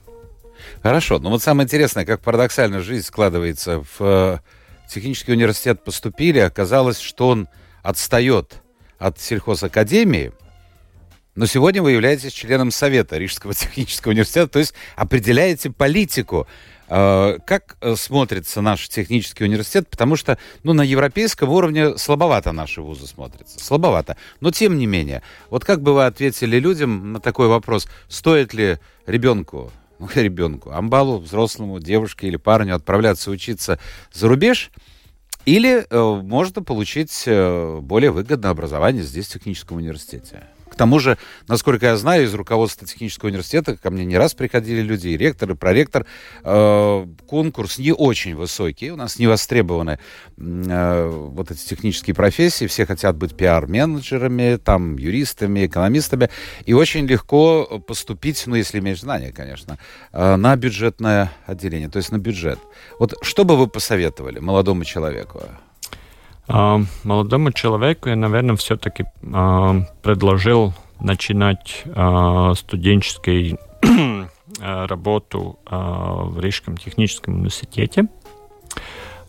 Хорошо. 0.83 1.19
Но 1.19 1.31
вот 1.31 1.43
самое 1.43 1.67
интересное, 1.67 2.07
как 2.07 2.21
парадоксально 2.21 2.81
жизнь 2.81 3.07
складывается. 3.07 3.85
В 3.99 4.01
э, 4.01 4.39
технический 4.89 5.33
университет 5.33 5.85
поступили, 5.85 6.39
оказалось, 6.39 6.99
что 6.99 7.29
он 7.29 7.49
отстает 7.83 8.63
от 8.99 9.21
сельхозакадемии, 9.21 10.33
но 11.35 11.47
сегодня 11.47 11.83
вы 11.83 11.93
являетесь 11.93 12.33
членом 12.33 12.71
Совета 12.71 13.19
Рижского 13.19 13.53
технического 13.55 14.13
университета, 14.13 14.49
то 14.49 14.59
есть 14.59 14.73
определяете 14.97 15.71
политику 15.71 16.47
Э, 16.47 16.80
как 16.91 17.77
э, 17.81 17.95
смотрится 17.95 18.61
наш 18.61 18.89
технический 18.89 19.45
университет? 19.45 19.89
Потому 19.89 20.17
что 20.17 20.39
ну, 20.65 20.73
на 20.73 20.83
европейском 20.83 21.49
уровне 21.49 21.97
слабовато 21.97 22.51
наши 22.51 22.83
вузы 22.83 23.07
смотрятся. 23.07 23.65
Слабовато. 23.65 24.17
Но 24.41 24.51
тем 24.51 24.77
не 24.77 24.87
менее, 24.87 25.23
вот 25.51 25.65
как 25.65 25.83
бы 25.83 25.95
вы 25.95 26.07
ответили 26.07 26.59
людям 26.59 27.13
на 27.13 27.21
такой 27.21 27.47
вопрос, 27.47 27.87
стоит 28.09 28.55
ли 28.55 28.79
ребенку, 29.07 29.71
ну, 30.01 30.09
ребенку, 30.17 30.73
амбалу, 30.73 31.19
взрослому, 31.19 31.79
девушке 31.79 32.27
или 32.27 32.37
парню 32.37 32.75
отправляться 32.75 33.31
учиться 33.31 33.79
за 34.13 34.27
рубеж, 34.29 34.73
или 35.47 35.87
э, 35.89 36.23
можно 36.23 36.63
получить 36.63 37.23
э, 37.27 37.79
более 37.81 38.11
выгодное 38.11 38.51
образование 38.51 39.05
здесь, 39.05 39.29
в 39.29 39.33
техническом 39.35 39.77
университете? 39.77 40.43
Тому 40.77 40.99
же, 40.99 41.19
насколько 41.49 41.87
я 41.87 41.97
знаю, 41.97 42.25
из 42.25 42.35
руководства 42.35 42.87
технического 42.87 43.29
университета 43.29 43.77
ко 43.77 43.91
мне 43.91 44.05
не 44.05 44.17
раз 44.17 44.35
приходили 44.35 44.81
люди, 44.81 45.09
и 45.09 45.17
ректор, 45.17 45.51
и 45.51 45.55
проректор. 45.55 46.07
Э, 46.45 47.07
конкурс 47.27 47.79
не 47.79 47.93
очень 47.93 48.35
высокий, 48.35 48.91
у 48.91 48.97
нас 48.97 49.19
не 49.19 49.27
востребованы 49.27 49.99
э, 50.37 51.11
вот 51.11 51.51
эти 51.51 51.67
технические 51.67 52.15
профессии, 52.15 52.67
все 52.67 52.87
хотят 52.87 53.17
быть 53.17 53.37
пиар-менеджерами, 53.37 54.57
там, 54.57 54.97
юристами, 54.97 55.67
экономистами, 55.67 56.31
и 56.65 56.73
очень 56.73 57.07
легко 57.07 57.81
поступить, 57.87 58.43
ну, 58.47 58.55
если 58.55 58.79
имеешь 58.79 59.01
знания, 59.01 59.33
конечно, 59.33 59.79
э, 60.13 60.37
на 60.37 60.57
бюджетное 60.57 61.33
отделение, 61.47 61.89
то 61.89 61.99
есть 61.99 62.13
на 62.13 62.19
бюджет. 62.19 62.59
Вот 62.99 63.15
что 63.23 63.45
бы 63.45 63.57
вы 63.57 63.67
посоветовали 63.67 64.39
молодому 64.39 64.85
человеку? 64.85 65.43
А, 66.53 66.81
молодому 67.05 67.53
человеку 67.53 68.09
я, 68.09 68.17
наверное, 68.17 68.57
все-таки 68.57 69.05
а, 69.33 69.83
предложил 70.03 70.75
начинать 70.99 71.85
а, 71.95 72.55
студенческой 72.55 73.57
работу 74.59 75.59
в 75.65 76.41
Рижском 76.41 76.77
техническом 76.77 77.37
университете, 77.37 78.09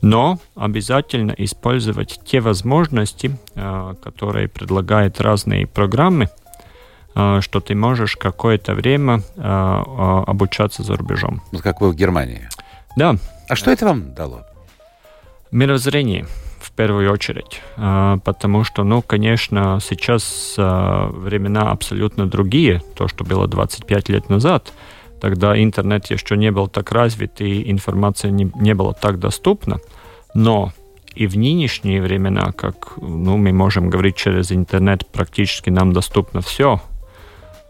но 0.02 0.40
обязательно 0.56 1.32
использовать 1.38 2.20
те 2.26 2.42
возможности, 2.42 3.38
которые 3.54 4.50
предлагают 4.50 5.22
разные 5.22 5.68
программы, 5.68 6.28
что 7.14 7.60
ты 7.62 7.76
можешь 7.76 8.18
какое-то 8.18 8.74
время 8.74 9.22
обучаться 9.38 10.84
за 10.84 10.98
рубежом. 10.98 11.44
Вот 11.52 11.62
как 11.62 11.80
вы 11.80 11.92
в 11.92 11.96
Германии. 11.96 12.50
Да. 12.98 13.16
А 13.48 13.56
что 13.56 13.72
это 13.72 13.86
вам 13.86 14.14
дало? 14.14 14.46
Мировоззрение 15.52 16.26
в 16.62 16.72
первую 16.72 17.12
очередь, 17.12 17.62
а, 17.78 18.18
потому 18.24 18.64
что, 18.64 18.84
ну, 18.84 19.02
конечно, 19.02 19.80
сейчас 19.82 20.56
а, 20.58 21.08
времена 21.08 21.72
абсолютно 21.72 22.28
другие, 22.28 22.82
то, 22.96 23.08
что 23.08 23.24
было 23.24 23.48
25 23.48 24.10
лет 24.10 24.30
назад. 24.30 24.72
Тогда 25.20 25.62
интернет 25.62 26.10
еще 26.10 26.36
не 26.36 26.52
был 26.52 26.68
так 26.68 26.92
развит, 26.92 27.42
и 27.42 27.70
информация 27.70 28.32
не, 28.32 28.52
не 28.56 28.74
была 28.74 28.94
так 28.94 29.20
доступна. 29.20 29.80
Но 30.34 30.72
и 31.14 31.28
в 31.28 31.38
нынешние 31.38 32.02
времена, 32.02 32.52
как 32.54 32.94
ну, 32.98 33.38
мы 33.38 33.52
можем 33.52 33.90
говорить 33.90 34.16
через 34.16 34.52
интернет, 34.52 35.06
практически 35.08 35.70
нам 35.70 35.94
доступно 35.94 36.42
все. 36.42 36.82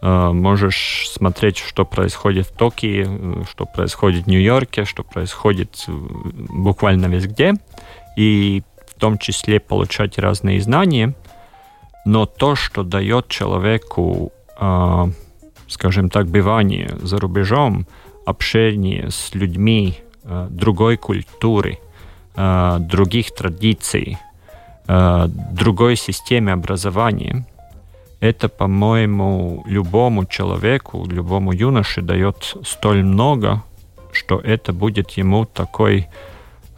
А, 0.00 0.32
можешь 0.32 1.08
смотреть, 1.10 1.58
что 1.58 1.84
происходит 1.84 2.46
в 2.46 2.52
Токио, 2.52 3.44
что 3.50 3.66
происходит 3.66 4.24
в 4.24 4.28
Нью-Йорке, 4.28 4.84
что 4.84 5.02
происходит 5.04 5.84
буквально 5.86 7.06
везде. 7.06 7.54
И 8.16 8.62
том 9.02 9.18
числе 9.18 9.58
получать 9.58 10.16
разные 10.16 10.60
знания, 10.60 11.14
но 12.04 12.24
то, 12.24 12.54
что 12.54 12.84
дает 12.84 13.26
человеку, 13.26 14.30
э, 14.60 15.06
скажем 15.66 16.08
так, 16.08 16.26
бывание 16.26 16.88
за 17.02 17.18
рубежом, 17.18 17.86
общение 18.26 19.10
с 19.10 19.34
людьми 19.34 19.96
э, 20.24 20.46
другой 20.50 20.96
культуры, 20.96 21.78
э, 22.36 22.76
других 22.78 23.34
традиций, 23.34 24.18
э, 24.86 25.28
другой 25.52 25.96
системе 25.96 26.52
образования, 26.52 27.44
это, 28.20 28.48
по-моему, 28.48 29.64
любому 29.66 30.26
человеку, 30.26 31.04
любому 31.10 31.52
юноше 31.52 32.02
дает 32.02 32.56
столь 32.64 33.02
много, 33.02 33.64
что 34.12 34.38
это 34.38 34.72
будет 34.72 35.18
ему 35.18 35.44
такой 35.44 36.06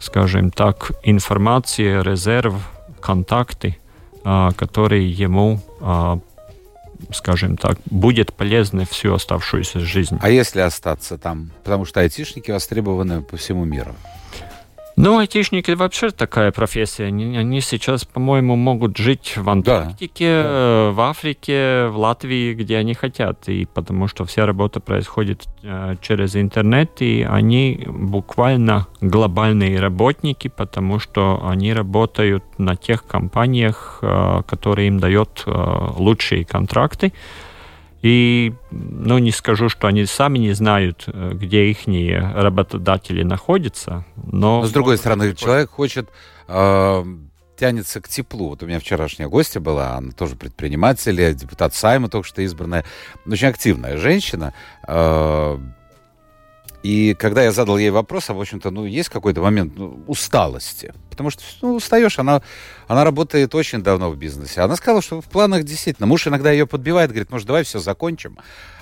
скажем 0.05 0.51
так, 0.51 0.91
информация, 1.03 2.01
резерв, 2.03 2.53
контакты, 3.01 3.77
а, 4.23 4.51
которые 4.51 5.11
ему 5.11 5.61
а, 5.81 6.19
скажем 7.11 7.57
так, 7.57 7.77
будет 7.85 8.33
полезны 8.33 8.85
всю 8.85 9.13
оставшуюся 9.13 9.79
жизнь. 9.79 10.17
А 10.21 10.29
если 10.29 10.61
остаться 10.61 11.17
там? 11.17 11.51
Потому 11.63 11.85
что 11.85 11.99
айтишники 11.99 12.51
востребованы 12.51 13.21
по 13.21 13.37
всему 13.37 13.65
миру. 13.65 13.95
Ну, 14.97 15.17
айтишники 15.17 15.71
вообще 15.71 16.09
такая 16.11 16.51
профессия. 16.51 17.05
Они, 17.05 17.37
они 17.37 17.59
сейчас, 17.59 18.05
по-моему, 18.05 18.55
могут 18.55 18.97
жить 18.97 19.35
в 19.35 19.49
Антарктике, 19.49 20.41
да. 20.41 20.91
В 20.91 21.01
Африке, 21.01 21.87
в 21.87 21.97
Латвии, 21.97 22.53
где 22.53 22.77
они 22.77 22.93
хотят. 22.93 23.49
И 23.49 23.65
потому 23.65 24.07
что 24.07 24.23
вся 24.23 24.45
работа 24.45 24.79
происходит 24.79 25.47
э, 25.63 25.95
через 26.01 26.37
интернет, 26.37 27.01
и 27.01 27.27
они 27.29 27.83
буквально 27.87 28.87
глобальные 29.01 29.79
работники, 29.79 30.47
потому 30.47 30.99
что 30.99 31.45
они 31.45 31.73
работают 31.73 32.43
на 32.57 32.77
тех 32.77 33.05
компаниях, 33.05 33.99
э, 34.01 34.43
которые 34.47 34.87
им 34.87 34.99
дают 34.99 35.43
э, 35.45 35.51
лучшие 35.97 36.45
контракты. 36.45 37.11
И, 38.05 38.53
ну, 38.69 39.17
не 39.17 39.31
скажу, 39.31 39.67
что 39.67 39.87
они 39.87 40.05
сами 40.05 40.37
не 40.37 40.53
знают, 40.53 41.05
э, 41.07 41.31
где 41.33 41.71
их 41.71 41.87
работодатели 41.87 43.23
находятся, 43.23 44.05
но... 44.15 44.61
Но, 44.61 44.67
с 44.67 44.71
другой 44.71 44.99
стороны, 44.99 45.33
человек 45.33 45.71
хочет 45.71 46.07
э, 46.47 47.05
тянется 47.57 48.01
к 48.01 48.07
теплу. 48.07 48.49
Вот 48.49 48.61
у 48.61 48.67
меня 48.67 48.79
вчерашняя 48.79 49.27
гостья 49.27 49.59
была, 49.59 49.95
она 49.95 50.11
тоже 50.11 50.35
предприниматель, 50.35 51.33
депутат 51.33 51.73
Сайма 51.73 52.07
только 52.07 52.27
что 52.27 52.43
избранная, 52.43 52.85
очень 53.25 53.47
активная 53.47 53.97
женщина. 53.97 54.53
Э, 54.87 55.57
и 56.85 57.15
когда 57.15 57.41
я 57.41 57.51
задал 57.51 57.79
ей 57.79 57.89
вопрос, 57.89 58.29
а, 58.29 58.35
в 58.35 58.39
общем-то, 58.39 58.69
ну, 58.69 58.85
есть 58.85 59.09
какой-то 59.09 59.41
момент 59.41 59.73
ну, 59.75 60.03
усталости. 60.05 60.93
Потому 61.09 61.31
что, 61.31 61.41
ну, 61.63 61.73
устаешь, 61.73 62.19
она, 62.19 62.43
она 62.87 63.03
работает 63.03 63.55
очень 63.55 63.81
давно 63.81 64.11
в 64.11 64.17
бизнесе. 64.17 64.61
Она 64.61 64.75
сказала, 64.75 65.01
что 65.01 65.19
в 65.19 65.25
планах 65.25 65.63
действительно. 65.63 66.05
Муж 66.05 66.27
иногда 66.27 66.51
ее 66.51 66.67
подбивает, 66.67 67.09
говорит, 67.09 67.31
может, 67.31 67.47
давай 67.47 67.63
все 67.63 67.79
закончим 67.79 68.37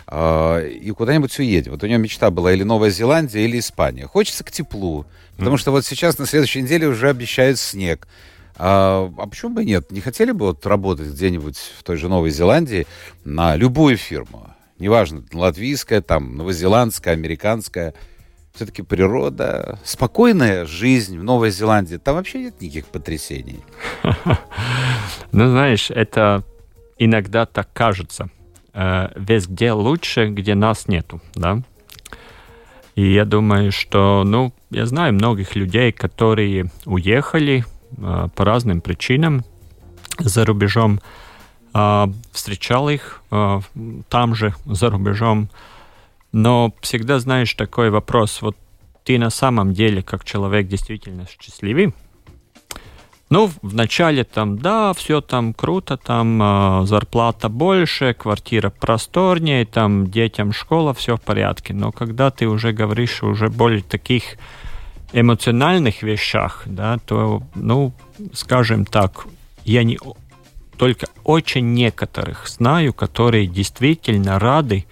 э, 0.07 0.69
и 0.69 0.91
куда-нибудь 0.91 1.39
уедем. 1.39 1.71
Вот 1.71 1.83
у 1.83 1.87
нее 1.87 1.97
мечта 1.97 2.29
была 2.29 2.51
или 2.51 2.63
Новая 2.63 2.89
Зеландия, 2.89 3.45
или 3.45 3.57
Испания. 3.57 4.05
Хочется 4.05 4.43
к 4.43 4.51
теплу. 4.51 5.05
Потому 5.37 5.55
что 5.55 5.71
вот 5.71 5.85
сейчас 5.85 6.17
на 6.17 6.25
следующей 6.25 6.61
неделе 6.61 6.87
уже 6.87 7.07
обещают 7.07 7.57
снег. 7.57 8.09
А, 8.57 9.09
а 9.17 9.27
почему 9.27 9.55
бы 9.55 9.63
нет? 9.63 9.93
Не 9.93 10.01
хотели 10.01 10.33
бы 10.33 10.47
вот 10.47 10.65
работать 10.65 11.07
где-нибудь 11.07 11.55
в 11.79 11.83
той 11.83 11.95
же 11.95 12.09
Новой 12.09 12.31
Зеландии 12.31 12.85
на 13.23 13.55
любую 13.55 13.95
фирму? 13.95 14.52
Неважно, 14.79 15.23
латвийская, 15.33 16.01
там, 16.01 16.35
новозеландская, 16.37 17.13
американская, 17.13 17.93
все-таки 18.53 18.83
природа, 18.83 19.79
спокойная 19.83 20.65
жизнь 20.65 21.17
в 21.17 21.23
Новой 21.23 21.49
Зеландии, 21.49 21.97
там 21.97 22.15
вообще 22.15 22.39
нет 22.39 22.61
никаких 22.61 22.85
потрясений. 22.87 23.59
Ну, 25.31 25.47
знаешь, 25.49 25.89
это 25.89 26.43
иногда 26.99 27.47
так 27.47 27.67
кажется. 27.73 28.29
э, 28.73 29.07
везде 29.15 29.71
лучше, 29.71 30.27
где 30.27 30.53
нас 30.53 30.87
нету, 30.87 31.21
да. 31.33 31.61
И 32.95 33.13
я 33.13 33.25
думаю, 33.25 33.71
что, 33.71 34.23
ну, 34.23 34.53
я 34.69 34.85
знаю 34.85 35.13
многих 35.13 35.55
людей, 35.55 35.91
которые 35.91 36.69
уехали 36.85 37.65
э, 37.97 38.27
по 38.35 38.45
разным 38.45 38.81
причинам 38.81 39.43
за 40.19 40.45
рубежом, 40.45 40.99
встречал 42.31 42.89
их 42.89 43.21
э, 43.31 43.61
там 44.09 44.35
же, 44.35 44.53
за 44.65 44.89
рубежом, 44.89 45.49
но 46.31 46.73
всегда 46.81 47.19
знаешь 47.19 47.53
такой 47.53 47.89
вопрос, 47.89 48.41
вот 48.41 48.55
ты 49.03 49.17
на 49.17 49.29
самом 49.29 49.73
деле 49.73 50.01
как 50.01 50.23
человек 50.23 50.67
действительно 50.67 51.25
счастливый, 51.27 51.93
ну, 53.33 53.49
вначале 53.63 54.23
там, 54.23 54.59
да, 54.59 54.93
все 54.93 55.19
там 55.19 55.55
круто, 55.55 55.97
там 55.97 56.39
э, 56.41 56.85
зарплата 56.85 57.49
больше, 57.49 58.13
квартира 58.13 58.69
просторнее, 58.69 59.65
там 59.65 60.11
детям 60.11 60.51
школа, 60.51 60.93
все 60.93 61.17
в 61.17 61.21
порядке. 61.21 61.73
Но 61.73 61.91
когда 61.91 62.29
ты 62.29 62.47
уже 62.47 62.73
говоришь 62.73 63.23
уже 63.23 63.47
более 63.47 63.81
таких 63.81 64.23
эмоциональных 65.13 66.03
вещах, 66.03 66.61
да, 66.67 66.99
то, 67.07 67.41
ну, 67.55 67.93
скажем 68.33 68.85
так, 68.85 69.25
я 69.65 69.83
не 69.83 69.97
только 70.77 71.07
очень 71.23 71.73
некоторых 71.73 72.47
знаю, 72.47 72.93
которые 72.93 73.47
действительно 73.47 74.39
рады 74.39 74.85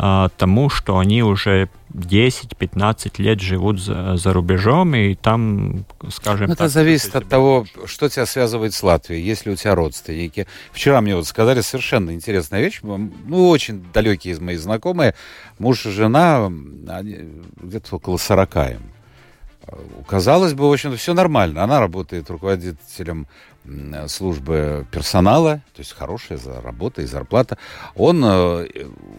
а, 0.00 0.28
тому, 0.36 0.70
что 0.70 0.98
они 0.98 1.22
уже 1.22 1.68
10-15 1.92 3.20
лет 3.20 3.40
живут 3.40 3.80
за, 3.80 4.16
за 4.16 4.32
рубежом, 4.32 4.94
и 4.94 5.14
там, 5.14 5.84
скажем 6.10 6.48
ну, 6.48 6.54
так... 6.54 6.66
Это 6.66 6.68
зависит 6.68 7.16
от 7.16 7.28
того, 7.28 7.66
что 7.86 8.08
тебя 8.08 8.26
связывает 8.26 8.74
с 8.74 8.82
Латвией, 8.82 9.22
есть 9.22 9.46
ли 9.46 9.52
у 9.52 9.56
тебя 9.56 9.74
родственники. 9.74 10.46
Вчера 10.70 11.00
мне 11.00 11.16
вот 11.16 11.26
сказали 11.26 11.62
совершенно 11.62 12.12
интересная 12.12 12.60
вещь, 12.60 12.80
ну, 12.82 13.48
очень 13.48 13.84
далекие 13.92 14.34
из 14.34 14.40
мои 14.40 14.56
знакомые, 14.56 15.14
муж 15.58 15.86
и 15.86 15.90
жена, 15.90 16.48
где-то 16.48 17.96
около 17.96 18.18
40 18.18 18.56
им. 18.56 18.82
Казалось 20.06 20.54
бы, 20.54 20.68
в 20.68 20.72
общем-то, 20.72 20.96
все 20.96 21.12
нормально. 21.12 21.62
Она 21.62 21.80
работает 21.80 22.30
руководителем 22.30 23.26
службы 24.08 24.86
персонала, 24.90 25.62
то 25.74 25.80
есть 25.80 25.92
хорошая 25.92 26.38
работа 26.62 27.02
и 27.02 27.06
зарплата. 27.06 27.58
Он 27.94 28.22
э, 28.24 28.66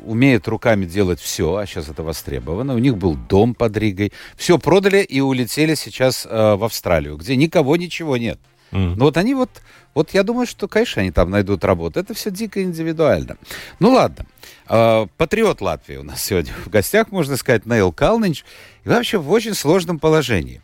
умеет 0.05 0.47
руками 0.47 0.85
делать 0.85 1.19
все, 1.19 1.55
а 1.55 1.65
сейчас 1.65 1.89
это 1.89 2.03
востребовано. 2.03 2.75
У 2.75 2.79
них 2.79 2.97
был 2.97 3.15
дом 3.15 3.53
под 3.53 3.77
Ригой. 3.77 4.11
Все 4.35 4.57
продали 4.57 5.01
и 5.01 5.21
улетели 5.21 5.75
сейчас 5.75 6.25
э, 6.29 6.55
в 6.55 6.63
Австралию, 6.63 7.17
где 7.17 7.35
никого 7.35 7.75
ничего 7.75 8.17
нет. 8.17 8.39
Mm. 8.71 8.95
Но 8.95 9.05
вот 9.05 9.17
они 9.17 9.33
вот, 9.33 9.49
вот 9.95 10.13
я 10.13 10.23
думаю, 10.23 10.45
что, 10.45 10.67
конечно, 10.67 11.01
они 11.01 11.11
там 11.11 11.31
найдут 11.31 11.63
работу. 11.63 11.99
Это 11.99 12.13
все 12.13 12.31
дико 12.31 12.61
индивидуально. 12.61 13.37
Ну 13.79 13.91
ладно. 13.91 14.25
Э, 14.67 15.07
патриот 15.17 15.61
Латвии 15.61 15.95
у 15.95 16.03
нас 16.03 16.23
сегодня 16.23 16.53
в 16.65 16.69
гостях, 16.69 17.11
можно 17.11 17.37
сказать, 17.37 17.65
Нейл 17.65 17.91
Калнинч. 17.91 18.43
И 18.83 18.89
вообще 18.89 19.17
в 19.17 19.31
очень 19.31 19.53
сложном 19.53 19.99
положении. 19.99 20.61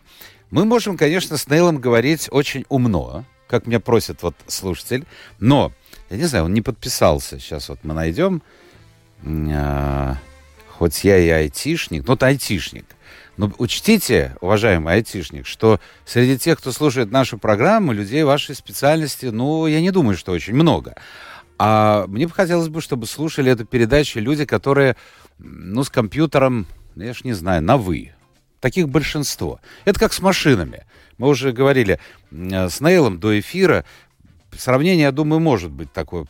Мы 0.52 0.66
можем, 0.66 0.96
конечно, 0.96 1.38
с 1.38 1.48
Нейлом 1.48 1.80
говорить 1.80 2.28
очень 2.32 2.66
умно, 2.70 3.26
как 3.48 3.68
меня 3.68 3.80
просит 3.80 4.24
вот 4.24 4.36
слушатель. 4.48 5.06
Но, 5.40 5.72
я 6.10 6.18
не 6.18 6.26
знаю, 6.26 6.46
он 6.46 6.54
не 6.54 6.62
подписался. 6.62 7.40
Сейчас 7.40 7.70
вот 7.70 7.80
мы 7.84 7.94
найдем. 7.94 8.42
А, 9.26 10.18
хоть 10.70 11.04
я 11.04 11.18
и 11.18 11.30
айтишник, 11.30 12.08
но 12.08 12.14
это 12.14 12.28
айтишник. 12.28 12.86
Но 13.38 13.52
учтите, 13.58 14.36
уважаемый 14.40 14.94
айтишник, 14.94 15.46
что 15.46 15.80
среди 16.06 16.38
тех, 16.38 16.58
кто 16.58 16.72
слушает 16.72 17.12
нашу 17.12 17.38
программу, 17.38 17.92
людей 17.92 18.24
вашей 18.24 18.56
специальности, 18.56 19.26
ну, 19.26 19.68
я 19.68 19.82
не 19.82 19.92
думаю, 19.92 20.18
что 20.18 20.32
очень 20.32 20.54
много. 20.54 20.96
А 21.58 22.06
мне 22.08 22.28
бы 22.28 22.34
хотелось 22.34 22.70
бы, 22.70 22.82
чтобы 22.82 23.08
слушали 23.08 23.52
эту 23.52 23.66
передачу 23.66 24.20
люди, 24.20 24.46
которые, 24.46 24.96
ну, 25.38 25.84
с 25.84 25.90
компьютером, 25.90 26.66
я 26.96 27.14
ж 27.14 27.24
не 27.24 27.34
знаю, 27.34 27.62
на 27.62 27.78
«вы». 27.78 28.15
Таких 28.60 28.90
большинство. 28.90 29.60
Это 29.86 30.00
как 30.00 30.14
с 30.14 30.22
машинами. 30.22 30.86
Мы 31.18 31.28
уже 31.30 31.52
говорили 31.52 32.00
э, 32.32 32.70
с 32.70 32.82
Нейлом 32.82 33.20
до 33.20 33.40
эфира, 33.40 33.86
сравнение, 34.58 35.04
я 35.04 35.12
думаю, 35.12 35.40
может 35.40 35.72
быть 35.72 35.92
такое 35.92 36.26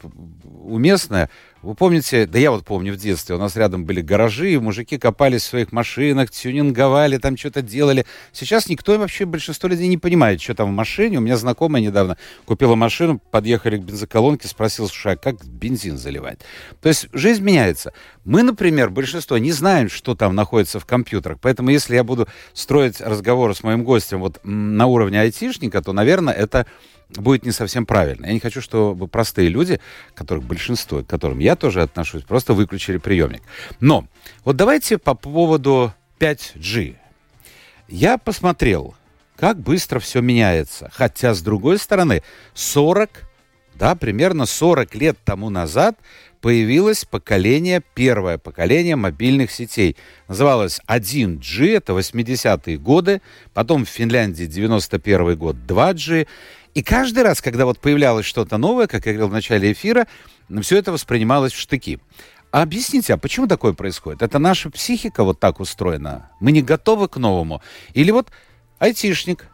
уместное. 0.63 1.29
Вы 1.65 1.73
помните, 1.73 2.27
да 2.27 2.37
я 2.37 2.51
вот 2.51 2.63
помню 2.63 2.93
в 2.93 2.97
детстве, 2.97 3.35
у 3.35 3.39
нас 3.39 3.55
рядом 3.55 3.85
были 3.85 4.01
гаражи, 4.01 4.53
и 4.53 4.57
мужики 4.57 4.99
копались 4.99 5.41
в 5.41 5.45
своих 5.45 5.71
машинах, 5.71 6.29
тюнинговали, 6.29 7.17
там 7.17 7.35
что-то 7.37 7.63
делали. 7.63 8.05
Сейчас 8.33 8.69
никто 8.69 8.95
вообще, 8.99 9.25
большинство 9.25 9.67
людей 9.67 9.87
не 9.87 9.97
понимает, 9.97 10.39
что 10.41 10.53
там 10.53 10.69
в 10.69 10.75
машине. 10.75 11.17
У 11.17 11.21
меня 11.21 11.37
знакомая 11.37 11.81
недавно 11.81 12.17
купила 12.45 12.75
машину, 12.75 13.19
подъехали 13.31 13.77
к 13.77 13.81
бензоколонке, 13.81 14.47
спросил, 14.47 14.87
слушай, 14.87 15.13
а 15.13 15.17
как 15.17 15.43
бензин 15.43 15.97
заливать? 15.97 16.39
То 16.81 16.89
есть 16.89 17.07
жизнь 17.13 17.43
меняется. 17.43 17.93
Мы, 18.25 18.43
например, 18.43 18.91
большинство 18.91 19.39
не 19.39 19.51
знаем, 19.51 19.89
что 19.89 20.13
там 20.13 20.35
находится 20.35 20.79
в 20.79 20.85
компьютерах, 20.85 21.39
поэтому 21.41 21.71
если 21.71 21.95
я 21.95 22.03
буду 22.03 22.27
строить 22.53 23.01
разговоры 23.01 23.55
с 23.55 23.63
моим 23.63 23.83
гостем 23.83 24.19
вот 24.19 24.39
на 24.43 24.85
уровне 24.85 25.19
айтишника, 25.19 25.81
то, 25.81 25.93
наверное, 25.93 26.33
это 26.33 26.67
будет 27.09 27.45
не 27.45 27.51
совсем 27.51 27.85
правильно. 27.85 28.25
Я 28.25 28.33
не 28.33 28.39
хочу, 28.39 28.61
чтобы 28.61 29.07
простые 29.07 29.49
люди, 29.49 29.79
которых 30.13 30.43
большинство, 30.43 31.03
к 31.03 31.07
которым 31.07 31.39
я 31.39 31.55
тоже 31.55 31.81
отношусь, 31.81 32.23
просто 32.23 32.53
выключили 32.53 32.97
приемник. 32.97 33.41
Но 33.79 34.07
вот 34.43 34.55
давайте 34.55 34.97
по 34.97 35.13
поводу 35.13 35.93
5G. 36.19 36.95
Я 37.87 38.17
посмотрел, 38.17 38.95
как 39.35 39.59
быстро 39.59 39.99
все 39.99 40.21
меняется. 40.21 40.89
Хотя, 40.93 41.33
с 41.33 41.41
другой 41.41 41.77
стороны, 41.77 42.23
40, 42.53 43.09
да, 43.75 43.95
примерно 43.95 44.45
40 44.45 44.95
лет 44.95 45.17
тому 45.23 45.49
назад 45.49 45.97
появилось 46.41 47.05
поколение, 47.05 47.81
первое 47.95 48.37
поколение 48.37 48.95
мобильных 48.95 49.51
сетей. 49.51 49.97
Называлось 50.27 50.79
1G, 50.87 51.77
это 51.77 51.93
80-е 51.93 52.77
годы, 52.77 53.21
потом 53.53 53.83
в 53.83 53.89
Финляндии 53.89 54.45
91 54.45 55.35
год 55.37 55.55
2G, 55.55 56.27
и 56.75 56.83
каждый 56.83 57.23
раз, 57.23 57.41
когда 57.41 57.65
вот 57.65 57.79
появлялось 57.79 58.25
что-то 58.25 58.57
новое, 58.57 58.87
как 58.87 59.05
я 59.05 59.13
говорил 59.13 59.29
в 59.29 59.33
начале 59.33 59.71
эфира, 59.71 60.07
все 60.61 60.77
это 60.77 60.91
воспринималось 60.91 61.53
в 61.53 61.59
штыки. 61.59 61.99
А 62.51 62.61
объясните, 62.61 63.13
а 63.13 63.17
почему 63.17 63.47
такое 63.47 63.73
происходит? 63.73 64.21
Это 64.21 64.39
наша 64.39 64.69
психика 64.69 65.23
вот 65.23 65.39
так 65.39 65.61
устроена? 65.61 66.29
Мы 66.41 66.51
не 66.51 66.61
готовы 66.61 67.07
к 67.07 67.15
новому? 67.15 67.61
Или 67.93 68.11
вот 68.11 68.29
айтишник, 68.77 69.47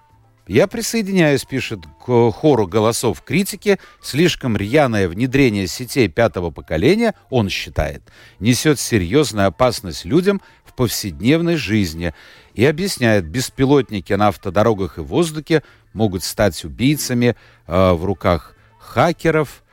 я 0.47 0.65
присоединяюсь, 0.65 1.45
пишет, 1.45 1.81
к 2.03 2.31
хору 2.31 2.65
голосов 2.65 3.21
критики. 3.21 3.79
Слишком 4.01 4.57
рьяное 4.57 5.07
внедрение 5.07 5.67
сетей 5.67 6.07
пятого 6.09 6.49
поколения, 6.49 7.13
он 7.29 7.49
считает, 7.49 8.01
несет 8.39 8.79
серьезную 8.79 9.47
опасность 9.47 10.05
людям 10.05 10.41
в 10.65 10.73
повседневной 10.73 11.55
жизни 11.55 12.13
и 12.53 12.65
объясняет, 12.65 13.25
беспилотники 13.25 14.13
на 14.13 14.29
автодорогах 14.29 14.97
и 14.97 15.01
воздухе 15.01 15.63
могут 15.93 16.23
стать 16.23 16.63
убийцами 16.63 17.35
э, 17.67 17.91
в 17.93 18.05
руках 18.05 18.55
хакеров. 18.79 19.63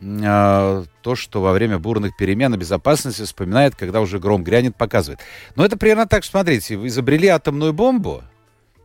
Э, 0.00 0.84
то, 1.02 1.14
что 1.14 1.40
во 1.40 1.52
время 1.52 1.78
бурных 1.78 2.16
перемен 2.16 2.56
безопасности 2.56 3.22
вспоминает, 3.22 3.74
когда 3.76 4.00
уже 4.00 4.18
гром 4.18 4.44
грянет, 4.44 4.76
показывает. 4.76 5.20
Но 5.56 5.64
это 5.64 5.76
примерно 5.76 6.06
так, 6.06 6.24
смотрите, 6.24 6.76
вы 6.76 6.88
изобрели 6.88 7.28
атомную 7.28 7.72
бомбу, 7.72 8.22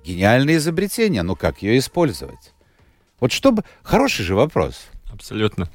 гениальное 0.05 0.57
изобретение, 0.57 1.23
но 1.23 1.35
как 1.35 1.61
ее 1.61 1.77
использовать? 1.77 2.53
Вот 3.19 3.31
чтобы... 3.31 3.63
Хороший 3.83 4.23
же 4.23 4.35
вопрос. 4.35 4.87
Абсолютно. 5.11 5.69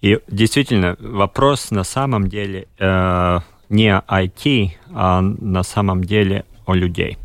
И 0.00 0.18
действительно, 0.28 0.96
вопрос 0.98 1.70
на 1.70 1.84
самом 1.84 2.28
деле 2.28 2.68
э, 2.78 3.38
не 3.68 3.88
IT, 3.90 4.70
а 4.92 5.20
на 5.20 5.62
самом 5.62 6.04
деле 6.04 6.44
о 6.66 6.74
людей. 6.74 7.18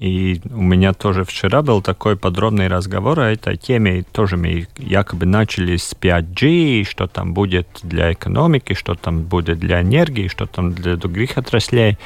И 0.00 0.40
у 0.50 0.62
меня 0.62 0.92
тоже 0.92 1.24
вчера 1.24 1.60
был 1.62 1.82
такой 1.82 2.16
подробный 2.16 2.68
разговор 2.68 3.18
о 3.18 3.32
этой 3.32 3.56
теме. 3.56 3.98
И 3.98 4.02
тоже 4.02 4.36
мы 4.36 4.68
якобы 4.76 5.26
начали 5.26 5.76
с 5.76 5.92
5G, 5.92 6.84
что 6.84 7.08
там 7.08 7.34
будет 7.34 7.66
для 7.82 8.12
экономики, 8.12 8.74
что 8.74 8.94
там 8.94 9.22
будет 9.22 9.58
для 9.58 9.82
энергии, 9.82 10.28
что 10.28 10.46
там 10.46 10.72
для 10.72 10.96
других 10.96 11.36
отраслей. 11.36 11.98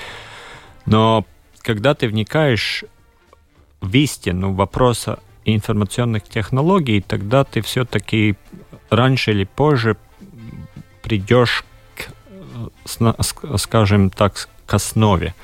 Но 0.87 1.27
когда 1.61 1.95
ты 1.95 2.09
вникаешь 2.09 2.85
в 3.83 3.95
истину 3.95 4.55
вопроса 4.55 5.19
информационных 5.45 6.23
технологий, 6.23 7.03
тогда 7.03 7.45
ты 7.45 7.61
все-таки 7.61 8.37
раньше 8.89 9.33
или 9.33 9.45
позже 9.45 9.97
придешь 11.03 11.65
к, 11.95 12.09
скажем 13.59 14.09
так, 14.11 14.49
к 14.65 14.75
основе. 14.75 15.35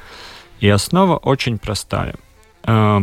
И 0.61 0.69
основа 0.69 1.17
очень 1.17 1.59
простая– 1.59 2.15
Э, 2.69 3.01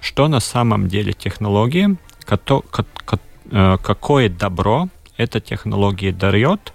что 0.00 0.28
на 0.28 0.40
самом 0.40 0.88
деле 0.88 1.12
технология, 1.12 1.96
э, 2.26 3.76
какое 3.82 4.28
добро 4.28 4.88
эта 5.16 5.40
технология 5.40 6.12
дает, 6.12 6.72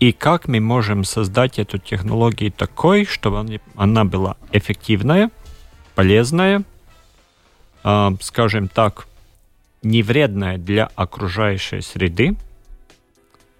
и 0.00 0.12
как 0.12 0.48
мы 0.48 0.60
можем 0.60 1.04
создать 1.04 1.58
эту 1.58 1.78
технологию 1.78 2.50
такой, 2.50 3.04
чтобы 3.04 3.60
она 3.76 4.04
была 4.04 4.36
эффективная, 4.52 5.30
полезная, 5.94 6.64
э, 7.84 8.10
скажем 8.20 8.68
так, 8.68 9.06
не 9.82 10.02
вредная 10.02 10.56
для 10.56 10.90
окружающей 10.94 11.82
среды 11.82 12.36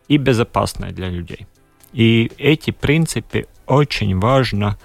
и 0.09 0.17
безопасная 0.17 0.91
для 0.91 1.11
людей. 1.11 1.47
И 1.93 2.33
эти 2.39 2.71
принципы 2.71 3.47
очень 3.67 4.19
важно 4.19 4.79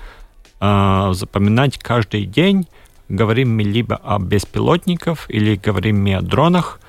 э, 0.60 1.10
запоминать 1.14 1.78
каждый 1.78 2.26
день. 2.26 2.68
Говорим 3.08 3.56
мы 3.56 3.64
либо 3.64 3.96
о 3.96 4.20
беспилотниках 4.20 5.30
или 5.30 5.56
говорим 5.56 6.04
мы 6.04 6.16
о 6.16 6.22
дронах, 6.22 6.80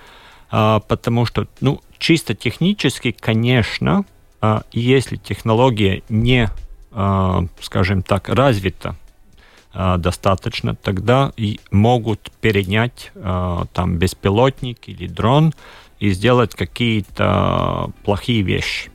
э, 0.52 0.80
потому 0.86 1.26
что, 1.26 1.46
ну, 1.60 1.80
чисто 1.98 2.34
технически, 2.34 3.12
конечно, 3.12 4.04
э, 4.42 4.60
если 4.72 5.16
технология 5.16 6.02
не, 6.08 6.50
скажем 7.60 8.02
так, 8.02 8.28
развита 8.28 8.96
достаточно, 9.72 10.74
тогда 10.74 11.32
и 11.36 11.60
могут 11.70 12.32
перенять 12.40 13.12
там 13.14 13.96
беспилотник 13.96 14.88
или 14.88 15.06
дрон 15.06 15.54
и 16.00 16.10
сделать 16.10 16.56
какие-то 16.56 17.92
плохие 18.02 18.42
вещи. 18.42 18.90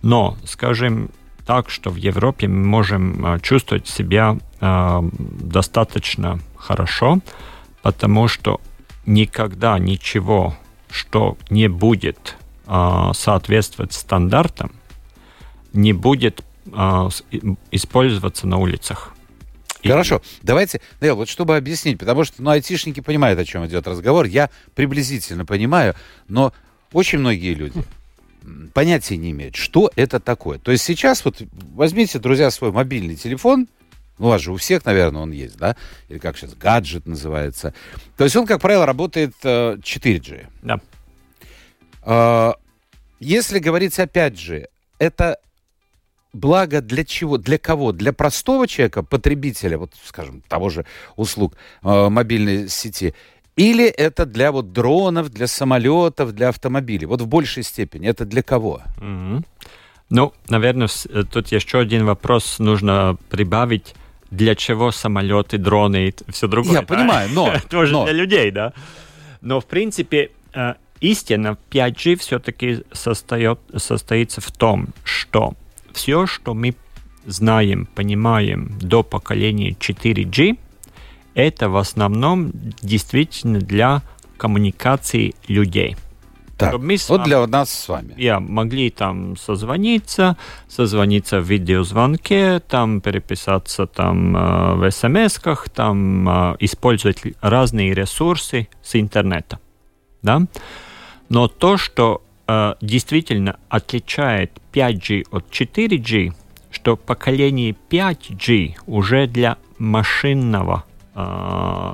Но, 0.00 0.38
скажем 0.46 1.10
так, 1.50 1.68
что 1.68 1.90
в 1.90 1.96
Европе 1.96 2.46
мы 2.46 2.64
можем 2.64 3.26
э, 3.26 3.40
чувствовать 3.40 3.88
себя 3.88 4.38
э, 4.60 5.00
достаточно 5.12 6.38
хорошо, 6.54 7.18
потому 7.82 8.28
что 8.28 8.60
никогда 9.04 9.76
ничего, 9.80 10.56
что 10.92 11.36
не 11.50 11.66
будет 11.66 12.36
э, 12.68 13.10
соответствовать 13.14 13.92
стандартам, 13.94 14.70
не 15.72 15.92
будет 15.92 16.44
использоваться 17.72 18.46
на 18.46 18.58
улицах. 18.58 19.12
Хорошо, 19.82 20.22
давайте, 20.42 20.80
Дэл, 21.00 21.16
вот 21.16 21.28
чтобы 21.28 21.56
объяснить, 21.56 21.98
потому 21.98 22.22
что, 22.22 22.40
ну, 22.42 22.50
айтишники 22.50 23.00
понимают, 23.00 23.40
о 23.40 23.44
чем 23.44 23.66
идет 23.66 23.88
разговор, 23.88 24.26
я 24.26 24.50
приблизительно 24.76 25.44
понимаю, 25.44 25.96
но 26.28 26.52
очень 26.92 27.18
многие 27.18 27.54
люди 27.54 27.82
понятия 28.74 29.16
не 29.16 29.30
имеют, 29.30 29.56
что 29.56 29.90
это 29.96 30.20
такое. 30.20 30.58
То 30.58 30.72
есть 30.72 30.84
сейчас 30.84 31.24
вот 31.24 31.42
возьмите, 31.74 32.18
друзья, 32.18 32.50
свой 32.50 32.72
мобильный 32.72 33.16
телефон, 33.16 33.68
ну, 34.18 34.26
у 34.26 34.28
вас 34.30 34.42
же 34.42 34.52
у 34.52 34.56
всех, 34.56 34.84
наверное, 34.84 35.22
он 35.22 35.32
есть, 35.32 35.56
да? 35.56 35.76
Или 36.08 36.18
как 36.18 36.36
сейчас, 36.36 36.54
гаджет 36.54 37.06
называется. 37.06 37.72
То 38.18 38.24
есть 38.24 38.36
он, 38.36 38.46
как 38.46 38.60
правило, 38.60 38.84
работает 38.84 39.32
э, 39.42 39.76
4G. 39.76 40.46
Да. 40.62 40.80
Э, 42.04 42.52
если 43.18 43.60
говорить 43.60 43.98
о 43.98 44.04
5G, 44.04 44.66
это 44.98 45.38
благо 46.34 46.82
для 46.82 47.04
чего? 47.04 47.38
Для 47.38 47.56
кого? 47.56 47.92
Для 47.92 48.12
простого 48.12 48.68
человека, 48.68 49.02
потребителя, 49.02 49.78
вот, 49.78 49.92
скажем, 50.04 50.42
того 50.48 50.68
же 50.68 50.84
услуг 51.16 51.56
э, 51.82 52.08
мобильной 52.08 52.68
сети, 52.68 53.14
или 53.60 53.84
это 53.84 54.24
для 54.24 54.52
вот 54.52 54.72
дронов, 54.72 55.28
для 55.28 55.46
самолетов, 55.46 56.32
для 56.32 56.48
автомобилей? 56.48 57.06
Вот 57.06 57.20
в 57.20 57.26
большей 57.26 57.62
степени 57.62 58.08
это 58.08 58.24
для 58.24 58.42
кого? 58.42 58.80
Mm-hmm. 59.00 59.44
Ну, 60.08 60.32
наверное, 60.48 60.88
э, 61.10 61.24
тут 61.30 61.52
еще 61.52 61.78
один 61.78 62.06
вопрос 62.06 62.58
нужно 62.58 63.16
прибавить. 63.28 63.94
Для 64.30 64.54
чего 64.54 64.92
самолеты, 64.92 65.58
дроны 65.58 66.08
и 66.08 66.32
все 66.32 66.46
другое? 66.46 66.74
Я 66.74 66.80
да? 66.80 66.86
понимаю, 66.86 67.28
но... 67.34 67.52
Тоже 67.68 67.92
но. 67.92 68.04
для 68.04 68.14
людей, 68.14 68.50
да. 68.50 68.72
Но, 69.42 69.60
в 69.60 69.66
принципе, 69.66 70.30
э, 70.54 70.74
истина 71.00 71.58
5G 71.70 72.16
все-таки 72.16 72.84
состоит, 72.92 73.58
состоится 73.76 74.40
в 74.40 74.50
том, 74.52 74.88
что 75.04 75.52
все, 75.92 76.26
что 76.26 76.54
мы 76.54 76.74
знаем, 77.26 77.86
понимаем 77.94 78.78
до 78.80 79.02
поколения 79.02 79.72
4G, 79.72 80.56
это 81.34 81.68
в 81.68 81.76
основном 81.76 82.52
действительно 82.82 83.60
для 83.60 84.02
коммуникации 84.36 85.34
людей. 85.48 85.96
Так, 86.60 86.78
мы 86.78 86.98
с 86.98 87.08
вот 87.08 87.24
для 87.24 87.46
нас 87.46 87.70
с 87.70 87.88
вами. 87.88 88.14
Я 88.18 88.38
могли 88.38 88.90
там 88.90 89.36
созвониться, 89.36 90.36
созвониться 90.68 91.40
в 91.40 91.44
видеозвонке, 91.44 92.60
там 92.60 93.00
переписаться 93.00 93.86
там 93.86 94.36
э, 94.36 94.74
в 94.74 94.90
смс-ках, 94.90 95.70
там 95.70 96.28
э, 96.28 96.56
использовать 96.60 97.22
разные 97.40 97.94
ресурсы 97.94 98.68
с 98.82 99.00
интернета. 99.00 99.58
Да? 100.20 100.42
Но 101.30 101.48
то, 101.48 101.78
что 101.78 102.22
э, 102.46 102.74
действительно 102.82 103.58
отличает 103.70 104.52
5G 104.74 105.28
от 105.30 105.50
4G, 105.50 106.34
что 106.70 106.96
поколение 106.96 107.74
5G 107.88 108.74
уже 108.86 109.26
для 109.26 109.56
машинного 109.78 110.84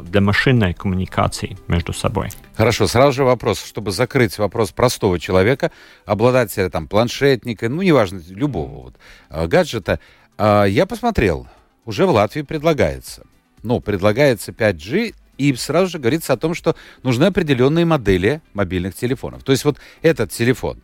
для 0.04 0.20
машинной 0.20 0.74
коммуникации 0.74 1.56
между 1.68 1.92
собой. 1.92 2.30
Хорошо, 2.54 2.86
сразу 2.86 3.12
же 3.12 3.24
вопрос, 3.24 3.62
чтобы 3.64 3.90
закрыть 3.90 4.38
вопрос 4.38 4.72
простого 4.72 5.18
человека, 5.18 5.70
обладателя 6.04 6.70
там 6.70 6.88
планшетника, 6.88 7.68
ну 7.68 7.82
неважно, 7.82 8.20
любого 8.28 8.82
вот, 8.84 8.94
а, 9.28 9.46
гаджета. 9.46 10.00
А, 10.38 10.64
я 10.64 10.86
посмотрел, 10.86 11.46
уже 11.84 12.06
в 12.06 12.10
Латвии 12.10 12.42
предлагается. 12.42 13.26
Ну, 13.62 13.80
предлагается 13.80 14.52
5G, 14.52 15.14
и 15.38 15.54
сразу 15.54 15.92
же 15.92 15.98
говорится 15.98 16.32
о 16.32 16.36
том, 16.36 16.54
что 16.54 16.76
нужны 17.02 17.24
определенные 17.24 17.84
модели 17.84 18.40
мобильных 18.54 18.94
телефонов. 18.94 19.44
То 19.44 19.52
есть 19.52 19.64
вот 19.64 19.78
этот 20.02 20.30
телефон, 20.30 20.80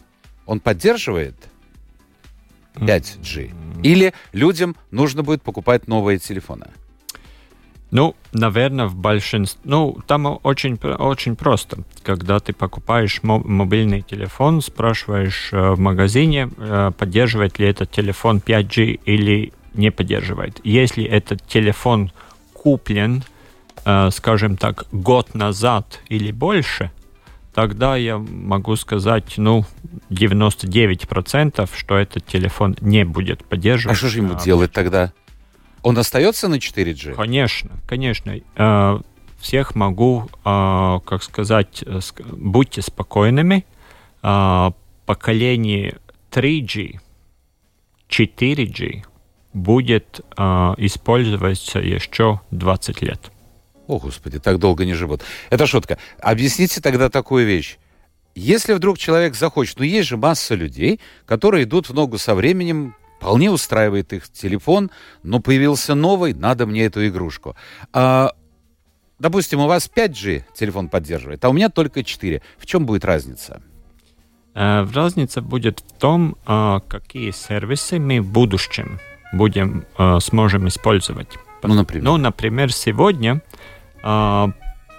он 0.47 0.61
поддерживает 0.61 1.37
5G? 2.75 3.83
Или 3.83 4.13
людям 4.33 4.77
нужно 4.91 5.23
будет 5.23 5.43
покупать 5.43 5.89
новые 5.89 6.19
телефоны? 6.19 6.69
Ну, 7.93 8.17
наверное, 8.33 8.87
в 8.87 8.95
большинстве... 8.97 9.61
Ну, 9.65 9.99
там 10.07 10.41
очень, 10.43 10.77
очень 10.77 11.37
просто. 11.37 11.85
Когда 12.03 12.41
ты 12.41 12.55
покупаешь 12.55 13.21
мобильный 13.23 14.01
телефон, 14.01 14.63
спрашиваешь 14.63 15.51
э, 15.53 15.73
в 15.73 15.79
магазине, 15.79 16.49
э, 16.57 16.91
поддерживает 16.97 17.59
ли 17.59 17.67
этот 17.67 17.91
телефон 17.91 18.39
5G 18.39 19.01
или 19.05 19.53
не 19.75 19.91
поддерживает. 19.91 20.59
Если 20.65 21.05
этот 21.05 21.47
телефон 21.47 22.13
куплен, 22.55 23.25
э, 23.85 24.09
скажем 24.11 24.57
так, 24.57 24.87
год 24.91 25.35
назад 25.35 26.01
или 26.09 26.33
больше, 26.33 26.91
тогда 27.53 27.97
я 27.97 28.17
могу 28.17 28.75
сказать, 28.77 29.35
ну, 29.37 29.67
99%, 30.09 31.69
что 31.77 31.99
этот 31.99 32.25
телефон 32.25 32.75
не 32.81 33.05
будет 33.05 33.45
поддерживать. 33.45 33.97
А 33.97 33.99
что 33.99 34.09
же 34.09 34.21
ему 34.21 34.35
делать 34.43 34.73
тогда? 34.73 35.13
Он 35.83 35.99
остается 35.99 36.49
на 36.49 36.57
4G? 36.57 37.15
Конечно, 37.15 37.71
конечно. 37.87 38.39
Э, 38.57 39.01
всех 39.41 39.75
могу, 39.75 40.29
э, 40.45 41.01
как 41.05 41.23
сказать, 41.23 41.83
э, 41.85 42.01
будьте 42.31 42.83
спокойными. 42.83 43.65
Поколение 45.05 45.99
3G, 46.31 47.01
4G 48.09 49.03
будет 49.53 50.21
использоваться 50.79 51.81
еще 51.81 52.41
20 52.53 53.03
лет. 53.03 53.33
О, 53.89 53.99
Господи, 53.99 54.39
так 54.39 54.61
долго 54.61 54.85
не 54.85 54.95
живут. 54.95 55.23
Это 55.51 55.67
шутка. 55.67 55.99
Объясните 56.21 56.81
тогда 56.81 57.11
такую 57.11 57.47
вещь. 57.47 57.79
Если 58.37 58.75
вдруг 58.75 58.97
человек 58.97 59.35
захочет, 59.35 59.81
ну 59.81 59.85
есть 59.85 60.09
же 60.09 60.17
масса 60.17 60.55
людей, 60.55 61.01
которые 61.27 61.65
идут 61.65 61.89
в 61.89 61.95
ногу 61.95 62.17
со 62.17 62.37
временем, 62.37 62.95
Вполне 63.23 63.53
устраивает 63.53 64.13
их 64.13 64.29
телефон, 64.29 64.91
но 65.23 65.39
появился 65.39 65.95
новый, 65.95 66.35
надо 66.35 66.67
мне 66.67 66.87
эту 66.87 67.07
игрушку. 67.07 67.55
А, 67.93 68.33
допустим, 69.21 69.61
у 69.61 69.69
вас 69.69 69.89
5G 69.89 70.43
телефон 70.57 70.89
поддерживает, 70.89 71.45
а 71.45 71.49
у 71.49 71.53
меня 71.53 71.69
только 71.69 72.03
4. 72.03 72.43
В 72.59 72.67
чем 72.67 72.85
будет 72.85 73.05
разница? 73.05 73.63
Э, 74.55 74.85
разница 74.93 75.41
будет 75.41 75.85
в 75.87 76.01
том, 76.01 76.37
а, 76.47 76.81
какие 76.81 77.31
сервисы 77.31 78.01
мы 78.01 78.21
в 78.21 78.27
будущем 78.27 78.99
будем, 79.33 79.85
а, 79.97 80.19
сможем 80.19 80.67
использовать. 80.67 81.29
Ну, 81.63 81.75
например? 81.75 82.05
Ну, 82.05 82.17
например, 82.17 82.73
сегодня 82.73 83.41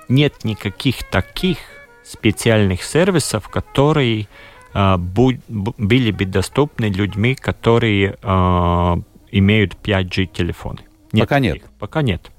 нет 0.07 0.45
никаких 0.45 1.03
таких 1.09 1.57
специальных 2.05 2.83
сервисов, 2.83 3.49
которые 3.49 4.29
были 4.73 6.12
бы 6.12 6.25
доступны 6.25 6.86
людьми, 6.86 7.36
которые 7.36 8.17
э, 8.21 8.95
имеют 9.31 9.77
5G 9.83 10.25
телефоны. 10.25 10.79
Нет 11.12 11.27
Пока 11.27 11.39
нет. 11.39 11.63
Пока 11.79 12.01
нет. 12.01 12.31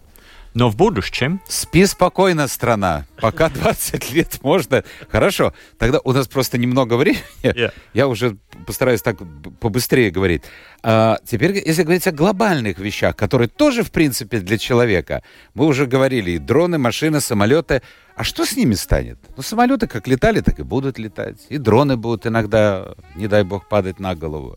Но 0.54 0.70
в 0.70 0.76
будущем... 0.76 1.40
Спи 1.48 1.84
спокойно, 1.84 2.46
страна. 2.46 3.06
Пока 3.20 3.48
20 3.50 4.12
лет 4.12 4.38
можно. 4.42 4.84
Хорошо. 5.08 5.52
Тогда 5.78 5.98
у 6.04 6.12
нас 6.12 6.28
просто 6.28 6.58
немного 6.58 6.94
времени. 6.94 7.22
Yeah. 7.42 7.72
Я 7.92 8.06
уже 8.06 8.36
постараюсь 8.66 9.02
так 9.02 9.18
побыстрее 9.60 10.10
говорить. 10.10 10.42
А, 10.82 11.18
теперь, 11.24 11.62
если 11.66 11.82
говорить 11.82 12.06
о 12.06 12.12
глобальных 12.12 12.78
вещах, 12.78 13.16
которые 13.16 13.48
тоже, 13.48 13.82
в 13.82 13.90
принципе, 13.90 14.38
для 14.38 14.56
человека. 14.56 15.22
Мы 15.54 15.66
уже 15.66 15.86
говорили, 15.86 16.32
и 16.32 16.38
дроны, 16.38 16.78
машины, 16.78 17.20
самолеты. 17.20 17.82
А 18.16 18.22
что 18.22 18.44
с 18.44 18.56
ними 18.56 18.74
станет? 18.74 19.18
Ну, 19.36 19.42
самолеты 19.42 19.88
как 19.88 20.06
летали, 20.06 20.40
так 20.40 20.60
и 20.60 20.62
будут 20.62 20.98
летать. 20.98 21.38
И 21.48 21.58
дроны 21.58 21.96
будут 21.96 22.26
иногда, 22.26 22.94
не 23.16 23.26
дай 23.26 23.42
бог, 23.42 23.68
падать 23.68 23.98
на 23.98 24.14
голову. 24.14 24.56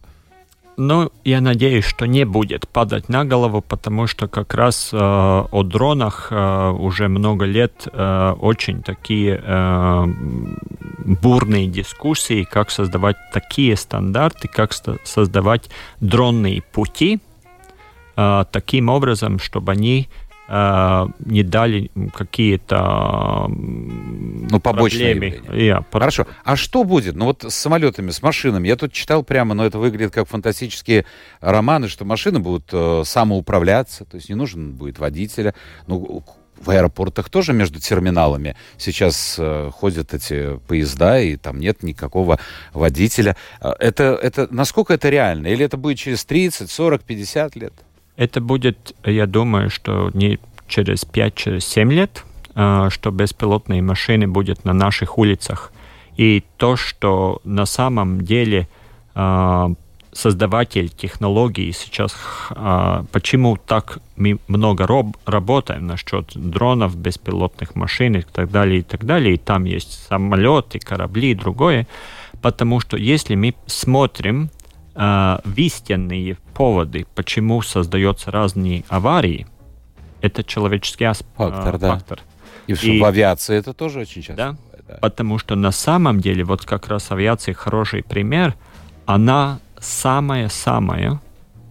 Ну, 0.79 1.11
я 1.23 1.41
надеюсь, 1.41 1.85
что 1.85 2.05
не 2.05 2.23
будет 2.23 2.67
падать 2.67 3.09
на 3.09 3.25
голову, 3.25 3.63
потому 3.63 4.05
что 4.05 4.27
как 4.27 4.53
раз 4.53 4.91
э, 4.93 4.97
о 4.97 5.63
дронах 5.63 6.27
э, 6.29 6.69
уже 6.69 7.07
много 7.07 7.45
лет 7.45 7.87
э, 7.91 8.35
очень 8.39 8.83
такие 8.83 9.41
э, 9.43 10.05
бурные 11.03 11.65
дискуссии, 11.65 12.43
как 12.43 12.69
создавать 12.69 13.17
такие 13.33 13.75
стандарты, 13.75 14.47
как 14.47 14.71
создавать 15.03 15.71
дронные 15.99 16.61
пути 16.61 17.21
э, 18.15 18.45
таким 18.51 18.89
образом, 18.89 19.39
чтобы 19.39 19.71
они 19.71 20.09
не 20.49 21.43
дали 21.43 21.91
какие-то 22.13 23.47
ну, 23.49 24.60
побочные 24.60 25.15
проблемы. 25.15 25.45
Yeah, 25.49 25.86
Хорошо. 25.91 26.25
А 26.43 26.55
что 26.55 26.83
будет? 26.83 27.15
Ну 27.15 27.25
вот 27.25 27.43
с 27.43 27.53
самолетами, 27.53 28.12
с 28.12 28.21
машинами. 28.21 28.67
Я 28.67 28.75
тут 28.77 28.93
читал 28.93 29.23
прямо, 29.23 29.53
но 29.53 29.65
это 29.65 29.77
выглядит 29.77 30.13
как 30.13 30.27
фантастические 30.27 31.05
романы, 31.41 31.89
что 31.89 32.05
машины 32.05 32.39
будут 32.39 32.69
э, 32.71 33.03
самоуправляться, 33.05 34.05
то 34.05 34.15
есть 34.15 34.29
не 34.29 34.36
нужен 34.36 34.73
будет 34.73 34.99
водителя. 34.99 35.53
Ну, 35.88 36.23
в 36.60 36.69
аэропортах 36.69 37.29
тоже 37.29 37.53
между 37.53 37.79
терминалами 37.79 38.55
сейчас 38.77 39.36
э, 39.38 39.69
ходят 39.73 40.13
эти 40.13 40.57
поезда, 40.67 41.19
и 41.19 41.36
там 41.36 41.60
нет 41.60 41.83
никакого 41.83 42.39
водителя. 42.73 43.36
Э, 43.62 43.73
это, 43.79 44.19
это, 44.21 44.47
насколько 44.49 44.93
это 44.93 45.10
реально? 45.10 45.47
Или 45.47 45.65
это 45.65 45.77
будет 45.77 45.97
через 45.97 46.25
30, 46.25 46.69
40, 46.69 47.03
50 47.03 47.55
лет? 47.55 47.73
Это 48.17 48.41
будет, 48.41 48.95
я 49.06 49.27
думаю, 49.27 49.69
что 49.69 50.12
не 50.13 50.39
через 50.67 51.06
5-7 51.06 51.30
через 51.32 51.75
лет, 51.93 52.25
а, 52.56 52.89
что 52.89 53.12
беспилотные 53.12 53.82
машины 53.82 54.27
будут 54.27 54.65
на 54.65 54.73
наших 54.73 55.17
улицах. 55.17 55.71
И 56.17 56.43
то, 56.58 56.75
что 56.75 57.39
на 57.43 57.65
самом 57.65 58.21
деле 58.21 58.67
а, 59.13 59.71
создаватель 60.12 60.89
технологий 60.89 61.71
сейчас, 61.71 62.15
а, 62.49 63.06
почему 63.12 63.56
так 63.56 63.99
мы 64.15 64.39
много 64.47 64.88
роб, 64.88 65.15
работаем 65.27 65.86
насчет 65.86 66.32
дронов, 66.34 66.97
беспилотных 66.97 67.75
машин 67.75 68.15
и 68.15 68.21
так 68.21 68.49
далее, 68.49 68.80
и 68.80 68.84
так 68.84 69.06
далее, 69.06 69.36
и 69.36 69.38
там 69.38 69.65
есть 69.65 70.08
самолеты, 70.08 70.80
корабли 70.80 71.32
и 71.32 71.36
другое, 71.36 71.88
потому 72.41 72.80
что 72.80 72.97
если 72.97 73.36
мы 73.36 73.53
смотрим 73.67 74.49
э, 74.97 75.39
истинные 75.55 76.38
поводы, 76.53 77.05
почему 77.15 77.62
создаются 77.62 78.31
разные 78.31 78.83
аварии, 78.89 79.47
это 80.21 80.43
человеческий 80.43 81.05
асп... 81.05 81.25
фактор. 81.36 81.75
Э, 81.75 81.77
да. 81.77 81.93
фактор. 81.93 82.19
И, 82.67 82.73
и 82.73 82.99
в 82.99 83.05
авиации 83.05 83.55
это 83.55 83.73
тоже 83.73 84.01
очень 84.01 84.21
часто. 84.21 84.36
Да? 84.36 84.57
да, 84.88 84.95
потому 84.95 85.38
что 85.38 85.55
на 85.55 85.71
самом 85.71 86.19
деле, 86.19 86.43
вот 86.43 86.65
как 86.65 86.88
раз 86.88 87.12
авиация 87.12 87.53
хороший 87.53 88.03
пример, 88.03 88.55
она 89.05 89.60
самая-самая 89.79 91.21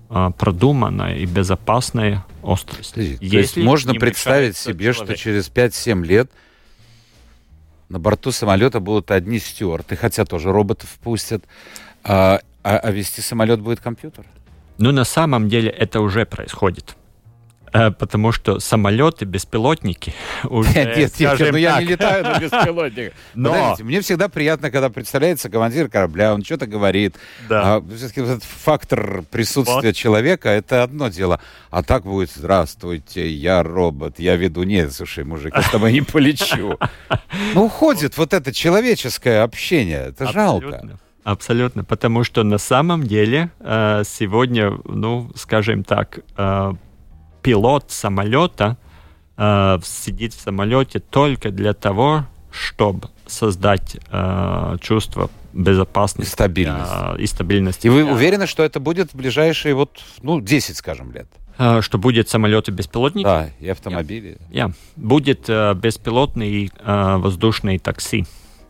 э, 0.09 0.31
продуманная 0.39 1.17
и 1.17 1.27
безопасная 1.27 2.25
острость. 2.43 2.95
То 2.95 3.01
есть 3.01 3.57
можно 3.57 3.95
представить 3.95 4.57
себе, 4.57 4.93
человек. 4.93 5.05
что 5.05 5.17
через 5.17 5.51
5-7 5.51 6.05
лет 6.07 6.31
на 7.89 7.99
борту 7.99 8.33
самолета 8.33 8.81
будут 8.81 9.11
одни 9.11 9.39
стюарты, 9.39 9.97
хотя 9.97 10.25
тоже 10.25 10.51
роботов 10.51 10.89
пустят, 11.03 11.45
а, 12.03 12.41
а, 12.67 12.79
а 12.79 12.91
вести 12.91 13.21
самолет 13.21 13.61
будет 13.61 13.79
компьютер? 13.79 14.27
Ну, 14.79 14.91
на 14.91 15.05
самом 15.05 15.49
деле 15.49 15.71
это 15.71 16.01
уже 16.01 16.27
происходит. 16.27 16.97
Э, 17.73 17.93
потому 17.93 18.33
что 18.33 18.59
самолеты, 18.59 19.25
беспилотники 19.25 20.13
уже, 20.45 20.75
Нет, 20.75 20.97
нет, 20.97 21.21
нет, 21.21 21.53
ну 21.53 21.57
я 21.59 21.81
не 21.81 21.87
летаю 21.87 22.25
на 22.25 22.39
беспилотниках. 22.41 23.13
Но... 23.35 23.51
Подождите, 23.51 23.85
мне 23.85 24.01
всегда 24.01 24.29
приятно, 24.29 24.73
когда 24.73 24.91
представляется 24.91 25.49
командир 25.49 25.89
корабля, 25.89 26.35
он 26.35 26.43
что-то 26.43 26.67
говорит. 26.67 27.15
Да. 27.49 27.77
А, 27.77 27.85
все-таки 27.97 28.23
этот 28.23 28.43
фактор 28.43 29.23
присутствия 29.31 29.91
вот. 29.91 29.97
человека, 29.97 30.49
это 30.49 30.83
одно 30.83 31.07
дело. 31.07 31.41
А 31.71 31.85
так 31.85 32.03
будет, 32.03 32.33
здравствуйте, 32.35 33.29
я 33.29 33.63
робот, 33.63 34.19
я 34.19 34.35
веду. 34.35 34.65
Нет, 34.65 34.93
слушай, 34.93 35.23
мужик, 35.23 35.55
я 35.55 35.63
с 35.63 35.71
тобой 35.71 35.93
не 35.93 36.01
полечу. 36.01 36.79
Ну, 37.55 37.67
уходит 37.67 38.17
вот 38.17 38.33
это 38.35 38.53
человеческое 38.53 39.43
общение, 39.43 40.09
это 40.09 40.33
жалко. 40.33 40.99
Абсолютно, 41.27 41.83
потому 41.83 42.23
что 42.23 42.45
на 42.45 42.57
самом 42.57 43.03
деле 43.03 43.51
э, 43.59 44.05
сегодня, 44.07 44.79
ну, 44.85 45.29
скажем 45.35 45.83
так, 45.83 46.21
э, 46.37 46.73
пилот 47.43 47.91
самолета 47.91 48.77
э, 49.37 49.79
сидит 49.83 50.35
в 50.35 50.41
самолете 50.41 51.01
только 51.01 51.51
для 51.51 51.73
того, 51.73 52.27
чтобы 52.53 53.09
создать 53.27 53.99
чувство 54.81 55.29
безопасности 55.53 56.31
и 56.31 56.33
стабильности. 56.33 57.21
и 57.21 57.27
стабильности. 57.27 57.87
И 57.89 57.91
вы 57.91 58.05
уверены, 58.05 58.47
что 58.47 58.62
это 58.62 58.79
будет 58.79 59.11
в 59.12 59.17
ближайшие 59.17 59.75
вот, 59.75 59.99
ну, 60.23 60.41
10, 60.41 60.77
скажем, 60.77 61.12
лет? 61.12 61.27
Что 61.83 61.99
будет 61.99 62.29
самолеты 62.29 62.71
беспилотники? 62.71 63.25
Да, 63.25 63.51
и 63.59 63.69
автомобили. 63.69 64.39
Yeah. 64.53 64.69
Yeah. 64.69 64.75
Будет 64.95 65.41
беспилотный 65.81 66.71
воздушный 66.85 67.81
такси. 67.81 68.27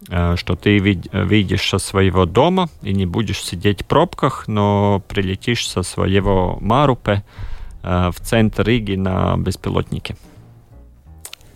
Э, 0.09 0.37
что 0.37 0.55
ты 0.55 0.79
видишь 0.79 1.69
со 1.69 1.79
своего 1.79 2.27
дома 2.27 2.69
и 2.83 2.92
не 2.92 3.07
будешь 3.07 3.42
сидеть 3.42 3.83
в 3.83 3.87
пробках, 3.87 4.47
но 4.47 5.03
прилетишь 5.09 5.69
со 5.69 5.83
своего 5.83 6.59
Марупе 6.61 7.25
э, 7.83 8.11
в 8.14 8.21
центр 8.21 8.66
Риги 8.66 8.95
на 8.95 9.37
беспилотнике. 9.37 10.16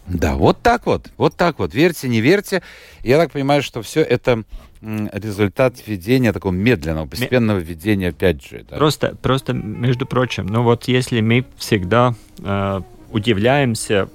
Да, 0.07 0.35
вот 0.35 0.61
так 0.61 0.87
вот, 0.87 1.09
вот 1.17 1.37
так 1.37 1.61
вот. 1.61 1.73
Верьте, 1.73 2.09
не 2.09 2.21
верьте. 2.21 2.63
Я 3.05 3.19
так 3.19 3.31
понимаю, 3.31 3.63
что 3.63 3.81
все 3.83 4.01
это 4.01 4.43
результат 4.83 5.75
введения 5.87 6.33
такого 6.33 6.53
медленного, 6.53 7.07
постепенного 7.07 7.59
введения 7.59 8.11
5G. 8.11 8.67
Да? 8.71 8.77
Просто, 8.77 9.15
просто, 9.15 9.53
между 9.53 10.07
прочим, 10.07 10.47
ну 10.47 10.63
вот 10.63 10.89
если 10.89 11.21
мы 11.21 11.45
всегда 11.59 12.15
э, 12.39 12.81
удивляемся 13.13 14.09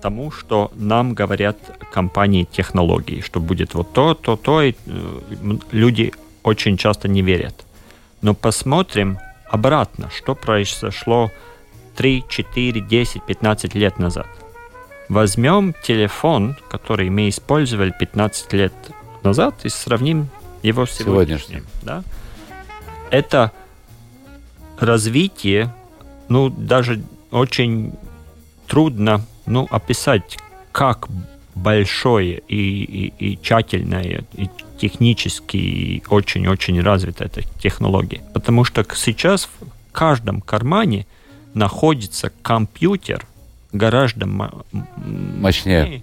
тому, 0.00 0.30
что 0.30 0.70
нам 0.74 1.14
говорят 1.14 1.56
компании 1.92 2.48
технологий, 2.50 3.22
что 3.22 3.40
будет 3.40 3.74
вот 3.74 3.92
то, 3.92 4.14
то, 4.14 4.36
то, 4.36 4.62
и 4.62 4.74
э, 4.86 5.20
люди 5.72 6.12
очень 6.42 6.76
часто 6.76 7.08
не 7.08 7.22
верят. 7.22 7.64
Но 8.22 8.34
посмотрим 8.34 9.18
обратно, 9.50 10.10
что 10.10 10.34
произошло 10.34 11.30
3, 11.96 12.24
4, 12.28 12.80
10, 12.80 13.22
15 13.22 13.74
лет 13.74 13.98
назад. 13.98 14.26
Возьмем 15.08 15.74
телефон, 15.82 16.56
который 16.70 17.10
мы 17.10 17.28
использовали 17.28 17.92
15 17.98 18.52
лет 18.52 18.72
назад, 19.22 19.54
и 19.64 19.68
сравним 19.68 20.28
его 20.62 20.86
с 20.86 20.92
сегодняшним. 20.92 21.66
Да? 21.82 22.02
Это 23.10 23.52
развитие, 24.78 25.74
ну, 26.28 26.48
даже 26.48 27.02
очень 27.30 27.92
трудно 28.66 29.26
ну, 29.50 29.66
описать, 29.70 30.38
как 30.72 31.08
большое 31.54 32.42
и, 32.48 33.12
и, 33.18 33.32
и 33.32 33.38
тщательное, 33.42 34.24
и 34.34 34.48
технически 34.78 36.02
очень-очень 36.08 36.80
развитая 36.80 37.28
эта 37.28 37.42
технология. 37.58 38.22
Потому 38.32 38.64
что 38.64 38.86
сейчас 38.94 39.44
в 39.44 39.92
каждом 39.92 40.40
кармане 40.40 41.06
находится 41.54 42.32
компьютер 42.42 43.26
гораздо 43.72 44.26
мощнее 44.26 46.02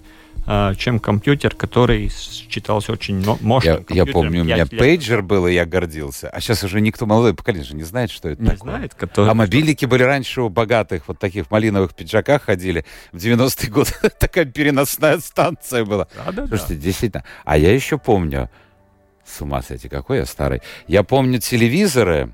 чем 0.78 0.98
компьютер, 0.98 1.54
который 1.54 2.08
считался 2.08 2.92
очень 2.92 3.22
мощным. 3.42 3.84
Я, 3.90 4.04
я 4.04 4.06
помню, 4.06 4.40
у 4.40 4.44
меня 4.44 4.56
лет. 4.56 4.70
пейджер 4.70 5.20
был, 5.22 5.46
и 5.46 5.52
я 5.52 5.66
гордился. 5.66 6.30
А 6.30 6.40
сейчас 6.40 6.64
уже 6.64 6.80
никто, 6.80 7.04
молодой 7.04 7.34
поколение 7.34 7.66
же 7.68 7.76
не 7.76 7.82
знает, 7.82 8.10
что 8.10 8.30
это 8.30 8.42
не 8.42 8.50
такое. 8.50 8.76
Знает, 8.76 8.94
который... 8.94 9.30
А 9.30 9.34
мобильники 9.34 9.84
были 9.84 10.04
раньше 10.04 10.40
у 10.40 10.48
богатых, 10.48 11.02
вот 11.06 11.18
таких 11.18 11.50
малиновых 11.50 11.94
пиджаках 11.94 12.44
ходили. 12.44 12.86
В 13.12 13.18
90-е 13.18 13.70
годы 13.70 13.90
такая 14.18 14.46
переносная 14.46 15.18
станция 15.18 15.84
была. 15.84 16.08
Да, 16.14 16.32
да, 16.32 16.46
Слушайте, 16.46 16.74
да. 16.74 16.80
действительно. 16.80 17.24
А 17.44 17.58
я 17.58 17.74
еще 17.74 17.98
помню, 17.98 18.48
с 19.26 19.40
ума 19.42 19.60
сойти, 19.60 19.88
какой 19.88 20.18
я 20.18 20.26
старый. 20.26 20.62
Я 20.86 21.02
помню 21.02 21.40
телевизоры 21.40 22.32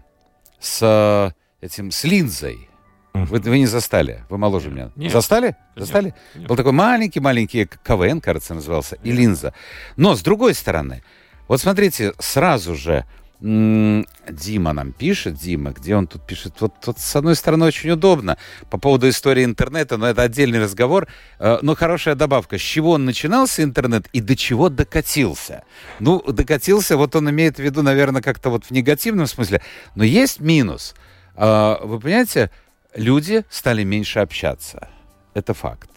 с 0.60 1.34
этим, 1.60 1.90
с 1.90 2.04
линзой. 2.04 2.68
Вы, 3.14 3.38
вы 3.38 3.58
не 3.60 3.66
застали, 3.66 4.24
вы 4.28 4.38
моложе 4.38 4.70
меня. 4.70 4.90
Нет. 4.96 5.12
Застали? 5.12 5.54
Застали? 5.76 6.14
Нет. 6.34 6.48
Был 6.48 6.56
такой 6.56 6.72
маленький-маленький 6.72 7.68
КВН, 7.84 8.20
кажется, 8.20 8.54
назывался, 8.54 8.96
и 9.04 9.12
линза. 9.12 9.54
Но, 9.96 10.16
с 10.16 10.22
другой 10.22 10.52
стороны, 10.52 11.04
вот 11.46 11.60
смотрите, 11.60 12.12
сразу 12.18 12.74
же 12.74 13.06
Дима 13.40 14.72
нам 14.72 14.92
пишет, 14.92 15.34
Дима, 15.34 15.70
где 15.72 15.94
он 15.94 16.06
тут 16.06 16.26
пишет? 16.26 16.54
Вот, 16.60 16.72
вот 16.86 16.98
с 16.98 17.14
одной 17.14 17.36
стороны 17.36 17.66
очень 17.66 17.90
удобно 17.90 18.36
по 18.68 18.78
поводу 18.78 19.08
истории 19.08 19.44
интернета, 19.44 19.96
но 19.96 20.08
это 20.08 20.22
отдельный 20.22 20.60
разговор. 20.60 21.06
Э, 21.38 21.58
но 21.62 21.76
хорошая 21.76 22.14
добавка, 22.14 22.58
с 22.58 22.62
чего 22.62 22.92
он 22.92 23.04
начинался 23.04 23.62
интернет 23.62 24.08
и 24.12 24.20
до 24.20 24.34
чего 24.34 24.70
докатился. 24.70 25.62
Ну, 26.00 26.20
докатился, 26.20 26.96
вот 26.96 27.14
он 27.14 27.30
имеет 27.30 27.56
в 27.56 27.58
виду, 27.60 27.82
наверное, 27.82 28.22
как-то 28.22 28.50
вот 28.50 28.64
в 28.64 28.70
негативном 28.70 29.26
смысле. 29.26 29.60
Но 29.94 30.04
есть 30.04 30.40
минус. 30.40 30.94
Э, 31.36 31.76
вы 31.82 32.00
понимаете, 32.00 32.50
люди 32.94 33.44
стали 33.50 33.84
меньше 33.84 34.20
общаться. 34.20 34.88
Это 35.34 35.54
факт. 35.54 35.90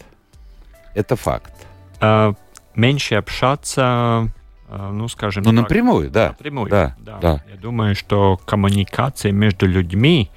Это 0.94 1.16
факт. 1.16 1.52
А, 2.00 2.34
меньше 2.74 3.14
общаться 3.16 4.30
э, 4.68 4.90
ну, 4.92 5.08
скажем 5.08 5.42
Ну, 5.44 5.50
так, 5.50 5.60
напрямую, 5.62 6.10
да. 6.10 6.28
напрямую. 6.28 6.70
Да, 6.70 6.96
да. 6.98 7.44
Я 7.50 7.56
думаю, 7.56 7.94
что 7.94 8.36
коммуникация 8.44 9.32
между 9.32 9.66
людьми 9.66 10.30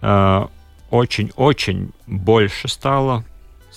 э, 0.00 0.46
очень-очень 0.90 1.92
больше 2.06 2.68
стала. 2.68 3.24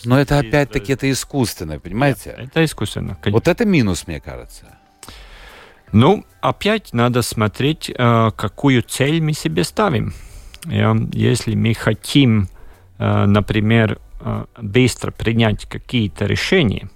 Но 0.06 0.20
это 0.20 0.40
опять-таки 0.40 0.94
э, 0.94 0.96
это 0.96 1.12
искусственное, 1.12 1.80
понимаете? 1.80 2.36
Это 2.38 2.64
искусственно. 2.64 3.16
конечно. 3.16 3.32
Вот 3.32 3.48
это 3.48 3.66
минус, 3.66 4.08
мне 4.08 4.20
кажется. 4.22 4.66
Ну, 5.92 6.24
опять 6.42 6.94
надо 6.94 7.22
смотреть, 7.22 7.90
э, 7.90 8.32
какую 8.36 8.84
цель 8.84 9.22
мы 9.22 9.34
себе 9.34 9.64
ставим. 9.64 10.14
Если 10.66 11.56
мы 11.56 11.74
хотим, 11.74 12.50
э, 12.98 13.26
например, 13.26 14.00
э, 14.20 14.46
быстро 14.62 15.12
принять 15.12 15.66
какие-то 15.66 16.26
решения 16.26 16.90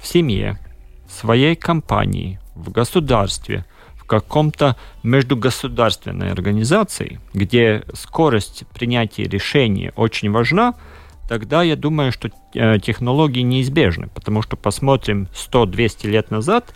в 0.00 0.06
семье, 0.06 0.58
в 1.06 1.12
своей 1.12 1.56
компании, 1.56 2.40
в 2.54 2.70
государстве, 2.70 3.64
в 3.94 4.04
каком-то 4.04 4.76
междугосударственной 5.02 6.32
организации, 6.32 7.20
где 7.34 7.84
скорость 7.92 8.64
принятия 8.72 9.24
решений 9.24 9.92
очень 9.96 10.30
важна, 10.30 10.74
тогда 11.28 11.62
я 11.62 11.76
думаю, 11.76 12.12
что 12.12 12.30
э, 12.54 12.78
технологии 12.78 13.42
неизбежны, 13.42 14.08
потому 14.08 14.40
что 14.40 14.56
посмотрим 14.56 15.28
100-200 15.34 16.08
лет 16.08 16.30
назад, 16.30 16.74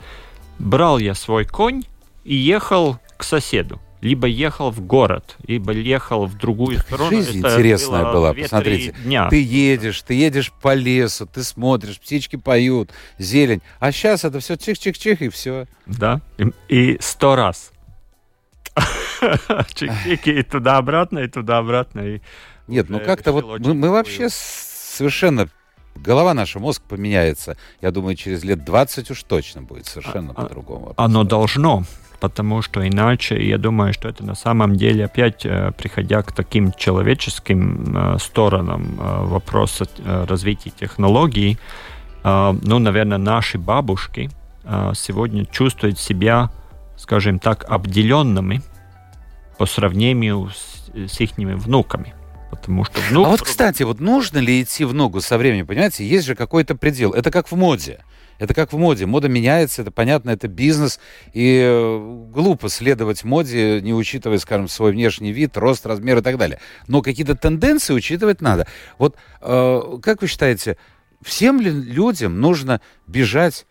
брал 0.59 0.99
я 0.99 1.15
свой 1.15 1.47
конь 1.47 1.85
и 2.25 2.35
ехал 2.35 2.99
к 3.17 3.25
соседу. 3.25 3.81
Либо 4.03 4.27
ехал 4.27 4.73
в 4.73 4.81
город, 4.81 5.37
либо 5.47 5.73
ехал 5.73 6.27
в 6.27 6.37
другую 6.37 6.81
сторону. 6.81 7.11
Жизнь 7.11 7.39
Это 7.39 7.55
интересная 7.55 8.13
была, 8.13 8.33
2-3 8.33 8.43
посмотрите. 8.43 8.95
Дня. 9.05 9.29
Ты 9.29 9.41
едешь, 9.41 10.03
ты 10.03 10.15
едешь 10.15 10.53
по 10.61 10.75
лесу, 10.75 11.25
ты 11.25 11.45
смотришь, 11.45 12.01
птички 12.01 12.35
поют, 12.35 12.91
зелень. 13.19 13.63
А 13.79 13.93
сейчас 13.93 14.25
это 14.25 14.41
все 14.41 14.57
чих-чих-чих 14.57 15.23
и 15.23 15.29
все. 15.29 15.67
Да, 15.87 16.21
и- 16.69 16.99
сто 17.01 17.37
раз. 17.37 17.71
Чик-чик, 19.21 20.29
и 20.29 20.43
туда-обратно, 20.43 21.21
и 21.21 21.29
туда-обратно. 21.29 22.21
Нет, 22.67 22.91
ну 22.91 22.99
как-то 22.99 23.31
вот 23.31 23.61
мы, 23.61 23.73
мы 23.73 23.91
вообще 23.91 24.29
совершенно... 24.29 25.49
Голова 25.95 26.35
наша, 26.35 26.59
мозг 26.59 26.83
поменяется. 26.89 27.57
Я 27.81 27.91
думаю, 27.91 28.17
через 28.17 28.45
лет 28.45 28.65
20 28.65 29.11
уж 29.11 29.23
точно 29.23 29.63
будет 29.63 29.87
совершенно 29.87 30.33
А- 30.35 30.43
по-другому. 30.43 30.95
Оно 30.97 31.25
должно, 31.25 31.85
потому 32.21 32.63
что 32.63 32.87
иначе, 32.87 33.47
я 33.47 33.59
думаю, 33.59 33.93
что 33.93 34.09
это 34.09 34.25
на 34.25 34.35
самом 34.35 34.77
деле 34.77 35.05
опять, 35.05 35.45
э, 35.45 35.73
приходя 35.77 36.23
к 36.23 36.33
таким 36.33 36.73
человеческим 36.73 37.97
э, 37.97 38.19
сторонам 38.19 38.99
э, 38.99 39.25
вопроса 39.25 39.87
развития 40.05 40.71
технологий, 40.71 41.59
ну, 42.25 42.79
наверное, 42.79 43.19
наши 43.19 43.59
бабушки 43.59 44.31
сегодня 44.95 45.45
чувствуют 45.45 45.99
себя, 45.99 46.53
скажем 46.97 47.41
так, 47.41 47.65
обделенными 47.69 48.63
по 49.59 49.67
сравнению 49.67 50.51
с, 50.51 51.13
с 51.13 51.21
их 51.21 51.33
внуками. 51.37 52.15
Потому 52.53 52.85
что 52.85 53.01
внук... 53.09 53.27
а 53.27 53.31
вот, 53.31 53.41
кстати, 53.41 53.83
вот 53.83 53.99
нужно 53.99 54.39
ли 54.39 54.63
идти 54.63 54.85
в 54.85 54.93
ногу 54.93 55.23
со 55.23 55.39
временем, 55.39 55.67
понимаете? 55.67 56.07
Есть 56.07 56.27
же 56.27 56.35
какой-то 56.35 56.75
предел. 56.75 57.13
Это 57.13 57.31
как 57.31 57.51
в 57.51 57.57
моде. 57.57 58.05
Это 58.39 58.53
как 58.53 58.75
в 58.75 58.77
моде. 58.77 59.07
Мода 59.07 59.29
меняется, 59.29 59.81
это 59.81 59.91
понятно, 59.91 60.31
это 60.31 60.49
бизнес. 60.49 61.01
И 61.33 61.63
э, 61.65 62.27
глупо 62.31 62.69
следовать 62.69 63.25
моде, 63.25 63.81
не 63.81 63.95
учитывая, 63.95 64.39
скажем, 64.39 64.69
свой 64.69 64.93
внешний 64.93 65.33
вид, 65.33 65.57
рост, 65.57 65.87
размер 65.87 66.19
и 66.19 66.21
так 66.21 66.37
далее. 66.37 66.59
Но 66.89 67.01
какие-то 67.01 67.37
тенденции 67.37 67.95
учитывать 67.95 68.43
надо. 68.43 68.67
Вот 68.99 69.17
э, 69.41 69.81
как 70.03 70.21
вы 70.21 70.29
считаете, 70.29 70.77
всем 71.23 71.59
ли 71.59 71.71
людям 71.71 72.39
нужно 72.39 72.83
бежать 73.07 73.65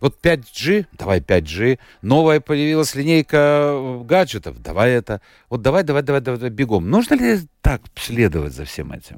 вот 0.00 0.18
5G, 0.22 0.86
давай 0.92 1.20
5G, 1.20 1.78
новая 2.02 2.40
появилась 2.40 2.94
линейка 2.94 3.36
э, 3.72 4.02
гаджетов, 4.04 4.60
давай 4.62 4.92
это, 4.92 5.20
вот 5.48 5.62
давай, 5.62 5.82
давай, 5.84 6.02
давай, 6.02 6.20
давай, 6.20 6.50
бегом. 6.50 6.88
Нужно 6.90 7.14
ли 7.14 7.40
так 7.60 7.82
следовать 7.96 8.54
за 8.54 8.64
всем 8.64 8.92
этим? 8.92 9.16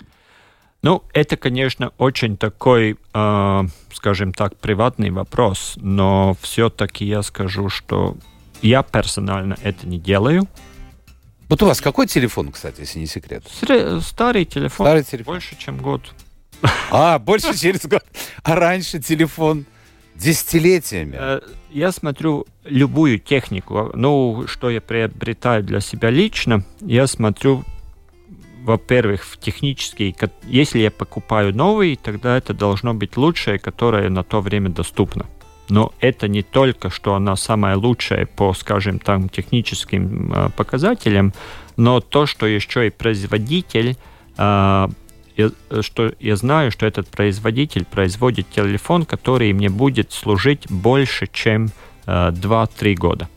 Ну, 0.83 1.05
это, 1.15 1.37
конечно, 1.37 1.93
очень 1.99 2.37
такой, 2.37 2.99
э, 3.15 3.63
скажем 3.93 4.33
так, 4.33 4.57
приватный 4.57 5.11
вопрос, 5.11 5.75
но 5.77 6.37
все-таки 6.41 7.05
я 7.05 7.23
скажу, 7.23 7.69
что 7.69 8.17
я 8.63 8.83
персонально 8.83 9.57
это 9.63 9.87
не 9.87 9.99
делаю. 9.99 10.49
Вот 11.49 11.63
у 11.63 11.67
вас 11.67 11.81
какой 11.81 12.07
телефон, 12.07 12.51
кстати, 12.51 12.81
если 12.81 12.99
не 12.99 13.07
секрет? 13.07 13.45
Сре- 13.61 14.01
старый 14.01 14.45
телефон, 14.45 14.87
Старый 14.87 15.05
телефон. 15.05 15.35
больше, 15.35 15.57
чем 15.57 15.77
год. 15.79 16.01
А, 16.91 17.19
больше 17.19 17.55
через 17.59 17.85
год. 17.87 18.03
А 18.43 18.55
раньше 18.57 18.99
телефон 19.01 19.67
десятилетиями. 20.23 21.17
Э, 21.19 21.41
Я 21.71 21.93
смотрю 21.93 22.47
любую 22.65 23.19
технику, 23.19 23.91
ну, 23.95 24.45
что 24.47 24.71
я 24.71 24.81
приобретаю 24.81 25.63
для 25.63 25.81
себя 25.81 26.11
лично, 26.11 26.65
я 26.81 27.07
смотрю, 27.07 27.65
во-первых, 28.65 29.25
в 29.25 29.37
технический, 29.39 30.15
если 30.45 30.81
я 30.81 30.91
покупаю 30.91 31.55
новый, 31.55 31.97
тогда 31.97 32.37
это 32.37 32.55
должно 32.55 32.95
быть 32.95 33.17
лучшее, 33.17 33.59
которое 33.59 34.11
на 34.11 34.23
то 34.23 34.41
время 34.41 34.69
доступно. 34.69 35.25
Но 35.69 35.93
это 36.01 36.29
не 36.29 36.43
только, 36.43 36.91
что 36.91 37.15
она 37.15 37.37
самая 37.37 37.77
лучшая 37.77 38.27
по, 38.27 38.53
скажем, 38.55 38.99
там, 38.99 39.29
техническим 39.29 40.33
э, 40.33 40.49
показателям, 40.57 41.33
но 41.77 42.01
то, 42.01 42.27
что 42.27 42.47
еще 42.47 42.87
и 42.87 42.91
производитель 42.91 43.97
э, 44.37 44.89
я, 45.71 45.83
что 45.83 46.13
я 46.21 46.37
знаю, 46.37 46.71
что 46.71 46.87
этот 46.87 47.09
производитель 47.09 47.85
производит 47.85 48.47
телефон, 48.51 49.05
который 49.05 49.53
мне 49.53 49.69
будет 49.69 50.13
служить 50.13 50.71
больше, 50.71 51.27
чем 51.33 51.69
э, 52.07 52.31
2-3 52.31 52.95
года. 52.95 53.29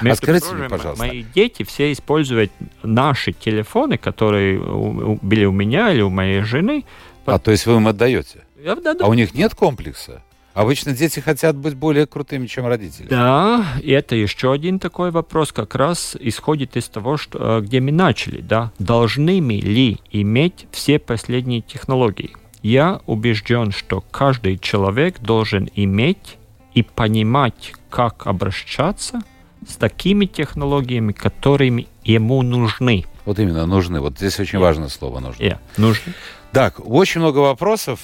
А 0.00 0.14
скажите 0.16 0.52
мне, 0.54 0.68
пожалуйста. 0.68 1.04
мои 1.06 1.22
дети 1.34 1.62
все 1.62 1.92
используют 1.92 2.50
наши 2.82 3.32
телефоны, 3.32 3.96
которые 3.96 4.58
у- 4.60 5.12
у- 5.12 5.18
были 5.22 5.44
у 5.44 5.52
меня 5.52 5.92
или 5.92 6.02
у 6.02 6.10
моей 6.10 6.42
жены. 6.42 6.84
А, 7.26 7.38
то 7.38 7.50
есть 7.52 7.66
вы 7.66 7.74
им 7.76 7.86
отдаете? 7.86 8.44
Я- 8.62 8.74
да, 8.74 8.94
да. 8.94 9.04
А 9.04 9.08
у 9.08 9.14
них 9.14 9.34
нет 9.34 9.54
комплекса? 9.54 10.22
Обычно 10.58 10.92
дети 10.92 11.20
хотят 11.20 11.54
быть 11.54 11.74
более 11.74 12.04
крутыми, 12.08 12.48
чем 12.48 12.66
родители. 12.66 13.06
Да, 13.06 13.64
и 13.80 13.92
это 13.92 14.16
еще 14.16 14.52
один 14.52 14.80
такой 14.80 15.12
вопрос, 15.12 15.52
как 15.52 15.76
раз 15.76 16.16
исходит 16.18 16.76
из 16.76 16.88
того, 16.88 17.16
что, 17.16 17.58
э, 17.58 17.60
где 17.60 17.80
мы 17.80 17.92
начали, 17.92 18.40
да. 18.40 18.72
Должны 18.80 19.40
мы 19.40 19.52
ли 19.52 20.00
иметь 20.10 20.66
все 20.72 20.98
последние 20.98 21.60
технологии? 21.60 22.34
Я 22.60 23.00
убежден, 23.06 23.70
что 23.70 24.02
каждый 24.10 24.58
человек 24.58 25.20
должен 25.20 25.68
иметь 25.76 26.38
и 26.74 26.82
понимать, 26.82 27.72
как 27.88 28.26
обращаться 28.26 29.20
с 29.64 29.76
такими 29.76 30.26
технологиями, 30.26 31.12
которыми 31.12 31.86
ему 32.02 32.42
нужны. 32.42 33.04
Вот 33.26 33.38
именно, 33.38 33.64
нужны. 33.64 34.00
Вот 34.00 34.18
здесь 34.18 34.40
очень 34.40 34.58
важное 34.58 34.88
слово 34.88 35.20
нужно. 35.20 35.40
Yeah, 35.40 35.58
нужны. 35.76 36.14
Так, 36.50 36.80
очень 36.84 37.20
много 37.20 37.38
вопросов. 37.38 38.00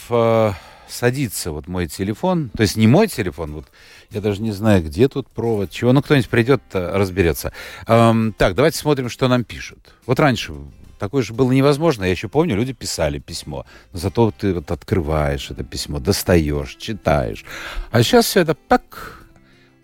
Садится 0.88 1.50
вот 1.52 1.66
мой 1.66 1.86
телефон. 1.86 2.50
То 2.56 2.62
есть 2.62 2.76
не 2.76 2.86
мой 2.86 3.08
телефон, 3.08 3.52
вот 3.52 3.66
я 4.10 4.20
даже 4.20 4.42
не 4.42 4.52
знаю, 4.52 4.82
где 4.82 5.08
тут 5.08 5.28
провод, 5.28 5.70
чего. 5.70 5.92
Ну, 5.92 6.02
кто-нибудь 6.02 6.28
придет, 6.28 6.62
разберется. 6.72 7.52
Эм, 7.86 8.32
так, 8.32 8.54
давайте 8.54 8.78
смотрим, 8.78 9.08
что 9.08 9.28
нам 9.28 9.44
пишут. 9.44 9.94
Вот 10.06 10.20
раньше 10.20 10.52
такое 10.98 11.22
же 11.22 11.34
было 11.34 11.52
невозможно. 11.52 12.04
Я 12.04 12.10
еще 12.10 12.28
помню, 12.28 12.56
люди 12.56 12.72
писали 12.72 13.18
письмо. 13.18 13.66
Но 13.92 13.98
зато 13.98 14.30
ты 14.30 14.54
вот 14.54 14.70
открываешь 14.70 15.50
это 15.50 15.64
письмо, 15.64 15.98
достаешь, 15.98 16.76
читаешь. 16.76 17.44
А 17.90 18.02
сейчас 18.02 18.26
все 18.26 18.40
это 18.40 18.54
так... 18.54 19.26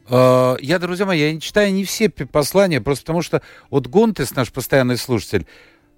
Э, 0.09 0.57
Я, 0.61 0.79
друзья 0.79 1.07
мои, 1.07 1.21
я 1.21 1.33
не 1.33 1.41
читаю 1.41 1.73
не 1.73 1.85
все 1.85 2.09
послания, 2.09 2.81
просто 2.81 3.05
потому 3.05 3.23
что 3.23 3.43
вот 3.71 3.87
Гонтес, 3.87 4.35
наш 4.35 4.53
постоянный 4.53 4.97
слушатель, 4.97 5.47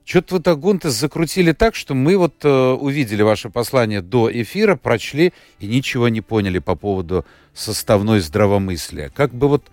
что-то 0.05 0.35
вы 0.35 0.41
так, 0.41 0.61
Гонтес, 0.61 0.93
закрутили 0.93 1.53
так, 1.53 1.75
что 1.75 1.95
мы 1.95 2.17
вот 2.17 2.45
э, 2.45 2.49
увидели 2.49 3.23
ваше 3.23 3.51
послание 3.51 4.03
до 4.03 4.31
эфира, 4.31 4.77
прочли 4.77 5.33
и 5.61 5.67
ничего 5.67 6.09
не 6.09 6.21
поняли 6.21 6.59
по 6.59 6.75
поводу 6.75 7.25
составной 7.55 8.21
здравомыслия. 8.21 9.11
Как 9.11 9.33
бы 9.33 9.49
вот, 9.49 9.71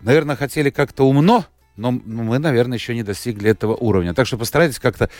наверное, 0.00 0.36
хотели 0.36 0.70
как-то 0.70 1.06
умно, 1.08 1.44
но 1.76 1.92
мы, 1.92 2.38
наверное, 2.38 2.76
еще 2.76 2.94
не 2.94 3.04
достигли 3.04 3.50
этого 3.50 3.74
уровня. 3.74 4.12
Так 4.12 4.26
что 4.26 4.36
постарайтесь 4.36 4.80
как-то 4.80 5.10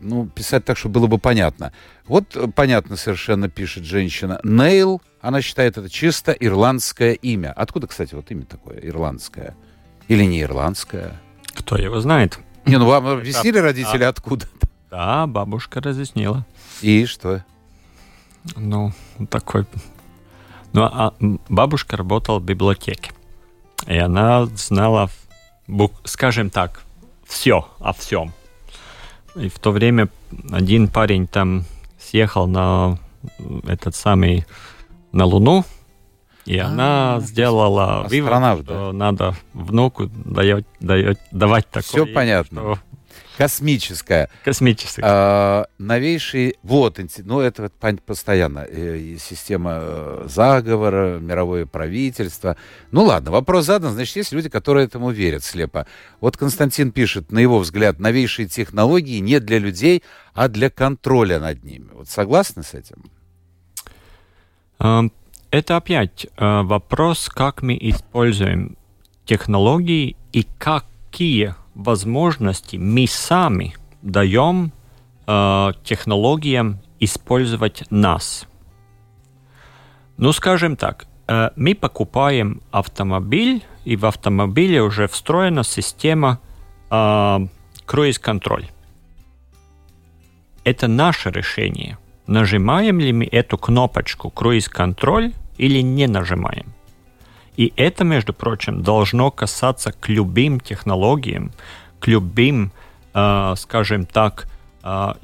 ну, 0.00 0.26
писать 0.26 0.64
так, 0.64 0.76
чтобы 0.76 0.94
было 1.00 1.06
бы 1.06 1.18
понятно. 1.18 1.72
Вот 2.06 2.36
э, 2.36 2.48
понятно 2.54 2.96
совершенно 2.96 3.48
пишет 3.48 3.84
женщина. 3.84 4.40
Нейл, 4.44 5.00
она 5.20 5.40
считает 5.40 5.78
это 5.78 5.88
чисто 5.88 6.32
ирландское 6.32 7.12
имя. 7.12 7.52
Откуда, 7.52 7.86
кстати, 7.86 8.14
вот 8.14 8.30
имя 8.30 8.44
такое, 8.44 8.78
ирландское? 8.78 9.56
Или 10.08 10.24
не 10.24 10.42
ирландское? 10.42 11.20
Кто 11.54 11.76
его 11.76 12.00
знает? 12.00 12.40
Не, 12.66 12.78
ну 12.78 12.86
вам 12.86 13.06
объяснили 13.06 13.58
родители 13.58 14.04
откуда? 14.04 14.46
Да, 14.90 15.26
бабушка 15.26 15.80
разъяснила. 15.80 16.44
И 16.80 17.06
что? 17.06 17.44
Ну, 18.56 18.92
такой... 19.30 19.66
Ну, 20.72 20.82
а 20.82 21.14
бабушка 21.48 21.96
работала 21.96 22.38
в 22.38 22.44
библиотеке. 22.44 23.12
И 23.86 23.96
она 23.96 24.46
знала, 24.46 25.10
скажем 26.04 26.50
так, 26.50 26.82
все 27.26 27.68
о 27.78 27.92
всем. 27.92 28.32
И 29.34 29.48
в 29.48 29.58
то 29.58 29.70
время 29.70 30.08
один 30.50 30.88
парень 30.88 31.26
там 31.26 31.64
съехал 31.98 32.46
на 32.46 32.98
этот 33.66 33.94
самый, 33.94 34.46
на 35.12 35.24
Луну, 35.24 35.64
И 36.44 36.58
она 36.58 37.20
сделала 37.20 38.06
вывод, 38.08 38.64
что 38.64 38.92
надо 38.92 39.34
внуку 39.54 40.06
дает, 40.06 40.66
дает, 40.80 41.18
давать 41.30 41.68
такое. 41.68 42.04
Все 42.04 42.06
понятно. 42.06 42.60
что 42.60 42.78
Космическая. 43.36 44.28
Космическое. 44.44 45.02
А, 45.04 45.66
новейший, 45.78 46.56
вот, 46.62 47.00
ну 47.24 47.40
это 47.40 47.70
постоянно, 48.04 48.66
э, 48.68 49.16
система 49.18 49.78
э, 49.80 50.26
заговора, 50.28 51.18
мировое 51.18 51.64
правительство. 51.64 52.56
Ну 52.90 53.04
ладно, 53.04 53.30
вопрос 53.30 53.66
задан, 53.66 53.92
значит, 53.92 54.16
есть 54.16 54.32
люди, 54.32 54.48
которые 54.48 54.86
этому 54.86 55.10
верят 55.10 55.44
слепо. 55.44 55.86
Вот 56.20 56.36
Константин 56.36 56.92
пишет, 56.92 57.32
на 57.32 57.38
его 57.38 57.58
взгляд, 57.58 57.98
новейшие 57.98 58.46
технологии 58.46 59.18
не 59.18 59.40
для 59.40 59.58
людей, 59.58 60.02
а 60.34 60.48
для 60.48 60.68
контроля 60.68 61.40
над 61.40 61.64
ними. 61.64 61.88
Вот 61.92 62.08
согласны 62.08 62.62
с 62.62 62.74
этим? 62.74 63.10
А, 64.78 65.04
Это 65.52 65.76
опять 65.76 66.26
а, 66.38 66.62
вопрос, 66.62 67.28
как 67.28 67.60
мы 67.60 67.76
используем 67.78 68.78
технологии 69.26 70.16
и 70.32 70.46
какие 70.58 71.54
возможности 71.74 72.76
мы 72.76 73.06
сами 73.06 73.74
даем 74.00 74.72
а, 75.26 75.74
технологиям 75.84 76.80
использовать 77.00 77.84
нас. 77.90 78.46
Ну, 80.16 80.32
скажем 80.32 80.76
так, 80.76 81.06
э, 81.26 81.50
мы 81.56 81.74
покупаем 81.74 82.62
автомобиль, 82.70 83.62
и 83.84 83.96
в 83.96 84.06
автомобиле 84.06 84.80
уже 84.80 85.06
встроена 85.06 85.64
система 85.64 86.38
а, 86.90 87.42
круиз-контроль. 87.84 88.66
Это 90.64 90.86
наше 90.86 91.30
решение. 91.30 91.98
Нажимаем 92.26 93.00
ли 93.00 93.12
мы 93.12 93.24
эту 93.26 93.58
кнопочку 93.58 94.30
круиз-контроль 94.30 95.32
или 95.62 95.82
не 95.82 96.08
нажимаем. 96.08 96.66
И 97.56 97.72
это, 97.76 98.04
между 98.04 98.32
прочим, 98.32 98.82
должно 98.82 99.30
касаться 99.30 99.92
к 99.92 100.08
любым 100.08 100.58
технологиям, 100.58 101.52
к 102.00 102.08
любым, 102.08 102.72
э, 103.14 103.54
скажем 103.56 104.06
так, 104.06 104.48
э, 104.82 105.14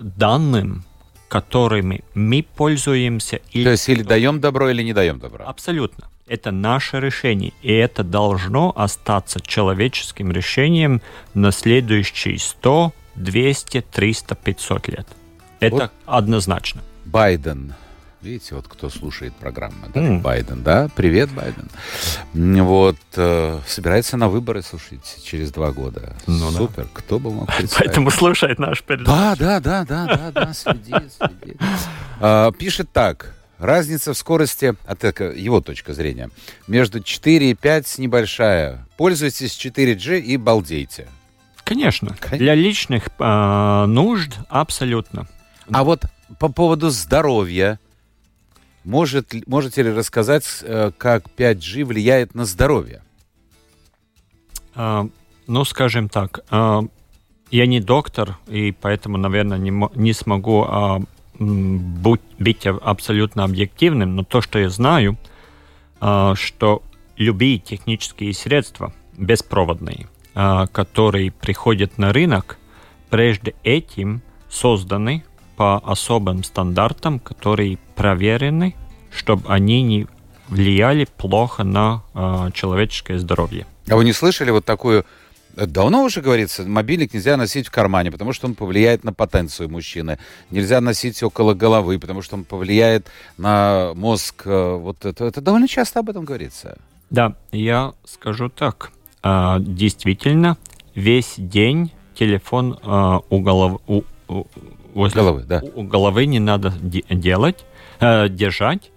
данным, 0.00 0.84
которыми 1.28 2.02
мы 2.14 2.44
пользуемся. 2.56 3.40
То 3.52 3.70
есть 3.70 3.88
или 3.88 4.02
даем 4.02 4.40
добро, 4.40 4.70
или 4.70 4.82
не 4.82 4.92
даем 4.92 5.18
добро. 5.20 5.44
Абсолютно. 5.46 6.04
Это 6.26 6.50
наше 6.50 7.00
решение, 7.00 7.52
и 7.62 7.72
это 7.72 8.02
должно 8.02 8.72
остаться 8.74 9.40
человеческим 9.40 10.32
решением 10.32 11.02
на 11.34 11.52
следующие 11.52 12.38
100, 12.38 12.92
200, 13.14 13.80
300, 13.92 14.34
500 14.34 14.88
лет. 14.88 15.06
Это 15.60 15.74
Вот. 15.76 15.90
однозначно. 16.06 16.80
Байден. 17.04 17.74
Видите, 18.24 18.54
вот 18.54 18.68
кто 18.68 18.88
слушает 18.88 19.34
программу, 19.34 19.86
да? 19.92 20.00
М. 20.00 20.20
Байден, 20.22 20.62
да? 20.62 20.88
Привет, 20.96 21.30
Байден. 21.30 21.68
Вот, 22.32 22.96
э, 23.16 23.60
собирается 23.66 24.16
на 24.16 24.30
выборы, 24.30 24.62
слушайте, 24.62 25.20
через 25.22 25.52
два 25.52 25.72
года. 25.72 26.16
Ну 26.26 26.50
да. 26.50 26.56
Супер, 26.56 26.88
кто 26.94 27.18
бы 27.18 27.30
мог 27.30 27.54
представить. 27.54 27.84
Поэтому 27.84 28.10
слушает 28.10 28.58
наш 28.58 28.82
передачу. 28.82 29.10
Да, 29.10 29.36
да, 29.36 29.60
да, 29.60 29.84
да, 29.84 30.06
да, 30.06 30.30
да, 30.30 30.54
следи, 30.54 30.94
следи. 31.18 31.58
А, 32.18 32.50
Пишет 32.52 32.90
так. 32.94 33.34
Разница 33.58 34.14
в 34.14 34.16
скорости, 34.16 34.74
от 34.86 35.04
его 35.04 35.60
точка 35.60 35.92
зрения, 35.92 36.30
между 36.66 37.00
4 37.00 37.50
и 37.50 37.54
5 37.54 37.98
небольшая. 37.98 38.86
Пользуйтесь 38.96 39.52
4G 39.52 40.20
и 40.20 40.38
балдейте. 40.38 41.08
Конечно. 41.62 42.16
Конечно. 42.18 42.38
Для 42.38 42.54
личных 42.54 43.08
э, 43.18 43.84
нужд 43.86 44.32
абсолютно. 44.48 45.26
А 45.70 45.84
вот 45.84 46.04
по 46.38 46.48
поводу 46.48 46.90
здоровья, 46.90 47.78
может, 48.84 49.34
можете 49.46 49.82
ли 49.82 49.90
рассказать, 49.92 50.44
э, 50.62 50.92
как 50.96 51.24
5G 51.36 51.84
влияет 51.84 52.34
на 52.34 52.44
здоровье? 52.44 53.02
Э, 54.74 55.04
ну, 55.46 55.64
скажем 55.64 56.08
так, 56.08 56.40
э, 56.50 56.80
я 57.50 57.66
не 57.66 57.80
доктор, 57.80 58.38
и 58.46 58.72
поэтому, 58.72 59.16
наверное, 59.16 59.58
не, 59.58 59.70
не 59.94 60.12
смогу 60.12 60.64
м, 60.64 61.78
будь- 62.00 62.20
быть 62.38 62.64
а- 62.66 62.78
абсолютно 62.80 63.44
объективным, 63.44 64.14
но 64.14 64.22
то, 64.22 64.40
что 64.40 64.58
я 64.60 64.68
знаю, 64.70 65.18
что 65.98 66.82
любые 67.16 67.58
технические 67.58 68.32
средства 68.34 68.92
беспроводные, 69.16 70.06
которые 70.34 71.32
приходят 71.32 71.98
на 71.98 72.12
рынок, 72.12 72.58
прежде 73.10 73.54
этим 73.64 74.22
созданы 74.48 75.24
по 75.56 75.78
особым 75.78 76.44
стандартам, 76.44 77.18
которые 77.18 77.78
проверены, 77.96 78.74
чтобы 79.10 79.48
они 79.48 79.82
не 79.82 80.06
влияли 80.48 81.06
плохо 81.16 81.64
на 81.64 82.02
э, 82.14 82.50
человеческое 82.52 83.18
здоровье. 83.18 83.66
А 83.88 83.96
вы 83.96 84.04
не 84.04 84.12
слышали 84.12 84.50
вот 84.50 84.64
такую... 84.64 85.04
э, 85.56 85.66
Давно 85.66 86.02
уже 86.04 86.20
говорится, 86.20 86.64
мобильник 86.64 87.14
нельзя 87.14 87.36
носить 87.36 87.68
в 87.68 87.70
кармане, 87.70 88.10
потому 88.10 88.32
что 88.32 88.46
он 88.46 88.54
повлияет 88.54 89.04
на 89.04 89.12
потенцию 89.12 89.70
мужчины. 89.70 90.18
Нельзя 90.50 90.80
носить 90.80 91.22
около 91.22 91.54
головы, 91.54 91.98
потому 91.98 92.20
что 92.22 92.36
он 92.36 92.44
повлияет 92.44 93.06
на 93.38 93.92
мозг. 93.94 94.42
э, 94.46 94.74
Вот 94.76 95.04
это, 95.06 95.24
это 95.24 95.40
довольно 95.40 95.68
часто 95.68 96.00
об 96.00 96.10
этом 96.10 96.24
говорится. 96.24 96.76
Да, 97.10 97.34
я 97.52 97.92
скажу 98.04 98.48
так. 98.48 98.90
А, 99.22 99.58
Действительно, 99.60 100.56
весь 100.94 101.34
день 101.38 101.90
телефон 102.14 102.78
у 103.30 103.40
головы, 103.40 103.78
у, 103.86 104.02
у- 104.28 104.46
возле 104.94 105.20
Головы, 105.22 105.44
да. 105.46 105.62
у 105.74 105.82
головы 105.82 106.26
не 106.26 106.38
надо 106.40 106.72
де- 106.80 107.04
делать, 107.10 107.64
э, 108.00 108.28
держать 108.28 108.90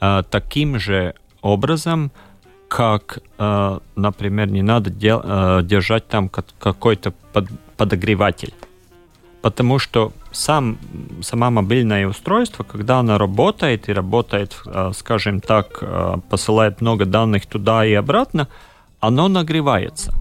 э, 0.00 0.22
таким 0.30 0.78
же 0.78 1.14
образом, 1.42 2.10
как, 2.68 3.18
э, 3.38 3.78
например, 3.96 4.50
не 4.50 4.62
надо 4.62 4.90
дел- 4.90 5.22
э, 5.24 5.60
держать 5.64 6.06
там 6.08 6.28
ка- 6.28 6.44
какой-то 6.58 7.12
под- 7.32 7.50
подогреватель. 7.76 8.54
Потому 9.42 9.78
что 9.78 10.12
сам, 10.32 10.78
сама 11.22 11.50
мобильное 11.50 12.06
устройство, 12.06 12.62
когда 12.64 12.98
оно 13.00 13.18
работает 13.18 13.88
и 13.88 13.92
работает, 13.92 14.56
э, 14.66 14.92
скажем 14.94 15.40
так, 15.40 15.78
э, 15.82 16.16
посылает 16.30 16.80
много 16.80 17.04
данных 17.06 17.46
туда 17.46 17.84
и 17.86 17.92
обратно, 17.94 18.46
оно 19.00 19.28
нагревается. 19.28 20.12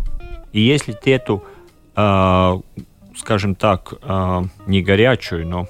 И 0.54 0.62
если 0.62 0.94
ты 0.94 1.14
эту, 1.14 1.44
э, 1.96 2.62
скажем 3.20 3.56
так, 3.56 3.94
э, 4.02 4.42
не 4.66 4.82
горячую, 4.82 5.48
но 5.48 5.68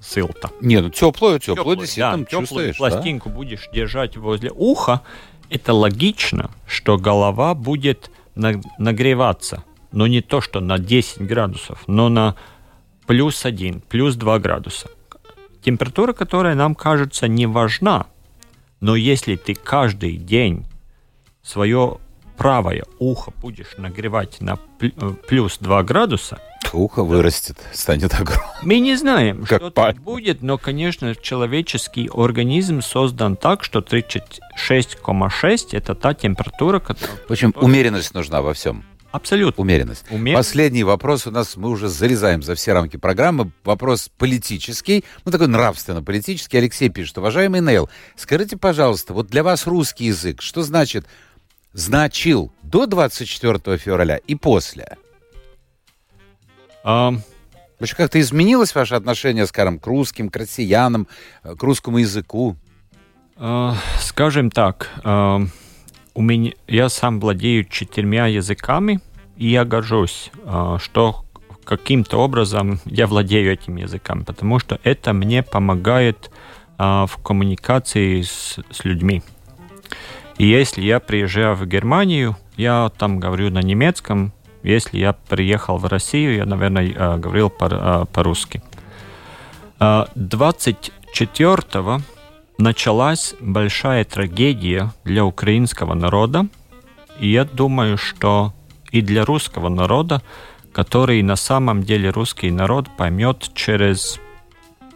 сыл-то, 0.00 0.50
Не, 0.60 0.80
ну 0.80 0.90
теплую, 0.90 1.38
теплую, 1.38 1.56
Теплую, 1.56 1.76
действительно 1.78 2.18
да, 2.18 2.24
теплую 2.24 2.40
чувствуешь. 2.46 2.78
да? 2.78 2.88
пластинку 2.90 3.28
будешь 3.30 3.68
держать 3.72 4.16
возле 4.16 4.50
уха, 4.54 5.02
это 5.50 5.72
логично, 5.72 6.50
что 6.66 6.96
голова 6.98 7.54
будет 7.54 8.10
на- 8.34 8.60
нагреваться. 8.78 9.64
Но 9.92 10.06
не 10.06 10.20
то, 10.20 10.40
что 10.40 10.60
на 10.60 10.78
10 10.78 11.22
градусов, 11.22 11.82
но 11.86 12.08
на 12.08 12.36
плюс 13.06 13.44
1, 13.44 13.80
плюс 13.80 14.14
2 14.16 14.38
градуса. 14.38 14.88
Температура, 15.62 16.12
которая 16.12 16.54
нам 16.54 16.74
кажется 16.74 17.26
не 17.26 17.46
важна, 17.46 18.06
но 18.80 18.94
если 18.96 19.36
ты 19.36 19.54
каждый 19.54 20.16
день 20.16 20.66
свое 21.42 21.98
правое 22.38 22.84
ухо 22.98 23.32
будешь 23.42 23.74
нагревать 23.76 24.40
на 24.40 24.58
э, 24.80 24.88
плюс 25.28 25.58
2 25.58 25.82
градуса, 25.82 26.38
Ухо 26.72 27.02
вырастет, 27.02 27.56
станет 27.72 28.12
огромным. 28.14 28.44
мы 28.62 28.78
не 28.80 28.94
знаем, 28.96 29.44
Как 29.46 29.60
что 29.60 29.70
там 29.70 29.94
будет, 29.94 30.42
но, 30.42 30.58
конечно, 30.58 31.14
человеческий 31.14 32.10
организм 32.12 32.82
создан 32.82 33.36
так, 33.36 33.64
что 33.64 33.78
36,6 33.80 35.68
это 35.72 35.94
та 35.94 36.14
температура, 36.14 36.78
которая... 36.80 37.16
В 37.26 37.30
общем, 37.30 37.54
умеренность 37.56 38.14
нужна 38.14 38.42
во 38.42 38.52
всем. 38.52 38.84
Абсолютно. 39.10 39.62
Умеренность. 39.62 40.04
Умер- 40.10 40.34
Последний 40.36 40.84
вопрос 40.84 41.26
у 41.26 41.30
нас, 41.30 41.56
мы 41.56 41.70
уже 41.70 41.88
залезаем 41.88 42.42
за 42.42 42.54
все 42.54 42.74
рамки 42.74 42.98
программы. 42.98 43.50
Вопрос 43.64 44.10
политический, 44.18 45.04
ну 45.24 45.32
такой 45.32 45.46
нравственно-политический. 45.48 46.58
Алексей 46.58 46.90
пишет, 46.90 47.16
уважаемый 47.16 47.62
Нейл, 47.62 47.88
скажите, 48.16 48.58
пожалуйста, 48.58 49.14
вот 49.14 49.28
для 49.28 49.42
вас 49.42 49.66
русский 49.66 50.04
язык, 50.06 50.42
что 50.42 50.62
значит 50.62 51.06
значил 51.78 52.52
до 52.62 52.86
24 52.86 53.78
февраля 53.78 54.16
и 54.16 54.34
после? 54.34 54.96
А, 56.84 57.14
Вообще 57.78 57.94
как-то 57.94 58.20
изменилось 58.20 58.74
ваше 58.74 58.96
отношение, 58.96 59.46
скажем, 59.46 59.78
к 59.78 59.86
русским, 59.86 60.30
к 60.30 60.36
россиянам, 60.36 61.06
э, 61.44 61.54
к 61.54 61.62
русскому 61.62 61.98
языку? 61.98 62.56
а, 63.38 63.76
скажем 64.00 64.50
так, 64.50 64.90
а, 65.04 65.40
у 66.14 66.22
меня, 66.22 66.52
я 66.66 66.88
сам 66.88 67.20
владею 67.20 67.64
четырьмя 67.64 68.26
языками, 68.26 69.00
и 69.36 69.48
я 69.48 69.64
горжусь, 69.64 70.32
а, 70.44 70.78
что 70.78 71.24
каким-то 71.64 72.18
образом 72.18 72.80
я 72.84 73.06
владею 73.06 73.52
этими 73.52 73.82
языками, 73.82 74.24
потому 74.24 74.58
что 74.58 74.80
это 74.82 75.12
мне 75.12 75.42
помогает 75.42 76.30
а, 76.78 77.06
в 77.06 77.18
коммуникации 77.18 78.22
с, 78.22 78.58
с 78.70 78.84
людьми. 78.84 79.22
И 80.38 80.46
если 80.46 80.82
я 80.82 81.00
приезжаю 81.00 81.56
в 81.56 81.66
Германию, 81.66 82.36
я 82.56 82.90
там 82.96 83.18
говорю 83.18 83.50
на 83.50 83.58
немецком. 83.58 84.32
Если 84.62 84.98
я 84.98 85.12
приехал 85.12 85.78
в 85.78 85.86
Россию, 85.86 86.36
я, 86.36 86.44
наверное, 86.44 86.86
э, 86.86 87.18
говорил 87.18 87.52
э, 87.60 88.04
по-русски. 88.12 88.62
Э, 89.80 90.06
24 90.14 92.00
началась 92.56 93.34
большая 93.40 94.04
трагедия 94.04 94.92
для 95.04 95.24
украинского 95.24 95.94
народа, 95.94 96.46
и 97.18 97.28
я 97.30 97.44
думаю, 97.44 97.98
что 97.98 98.52
и 98.92 99.00
для 99.00 99.24
русского 99.24 99.68
народа, 99.68 100.22
который 100.72 101.20
на 101.22 101.36
самом 101.36 101.82
деле 101.82 102.10
русский 102.10 102.52
народ 102.52 102.86
поймет 102.96 103.50
через 103.54 104.20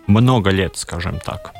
много 0.06 0.50
лет, 0.50 0.76
скажем 0.76 1.18
так. 1.18 1.52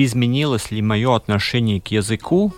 Изменилось 0.00 0.70
ли 0.70 0.80
мое 0.80 1.16
отношение 1.16 1.80
к 1.80 1.88
языку? 1.88 2.54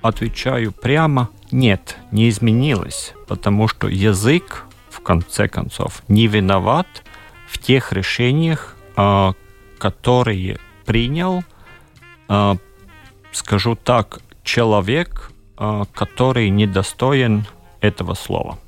Отвечаю 0.00 0.72
прямо, 0.72 1.28
нет, 1.52 1.96
не 2.10 2.28
изменилось, 2.28 3.14
потому 3.28 3.68
что 3.68 3.86
язык, 3.86 4.64
в 4.90 4.98
конце 4.98 5.46
концов, 5.46 6.02
не 6.08 6.26
виноват 6.26 6.88
в 7.48 7.58
тех 7.58 7.92
решениях, 7.92 8.76
а, 8.96 9.34
которые 9.78 10.58
принял, 10.84 11.44
а, 12.26 12.56
скажу 13.30 13.76
так, 13.76 14.18
человек, 14.42 15.30
а, 15.56 15.84
который 15.94 16.50
недостоин 16.50 17.44
этого 17.80 18.14
слова. 18.14 18.58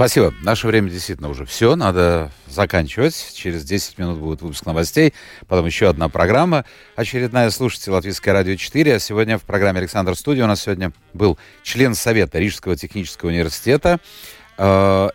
Спасибо. 0.00 0.32
Наше 0.40 0.66
время 0.66 0.88
действительно 0.88 1.28
уже 1.28 1.44
все. 1.44 1.76
Надо 1.76 2.32
заканчивать. 2.48 3.32
Через 3.34 3.64
10 3.64 3.98
минут 3.98 4.18
будет 4.18 4.40
выпуск 4.40 4.64
новостей. 4.64 5.12
Потом 5.46 5.66
еще 5.66 5.90
одна 5.90 6.08
программа. 6.08 6.64
Очередная 6.96 7.50
слушатель 7.50 7.92
Латвийское 7.92 8.32
радио 8.32 8.56
4. 8.56 8.94
А 8.94 8.98
сегодня 8.98 9.36
в 9.36 9.42
программе 9.42 9.80
«Александр 9.80 10.16
Студия» 10.16 10.44
у 10.44 10.46
нас 10.46 10.62
сегодня 10.62 10.92
был 11.12 11.38
член 11.62 11.94
Совета 11.94 12.38
Рижского 12.38 12.76
технического 12.76 13.28
университета, 13.28 14.00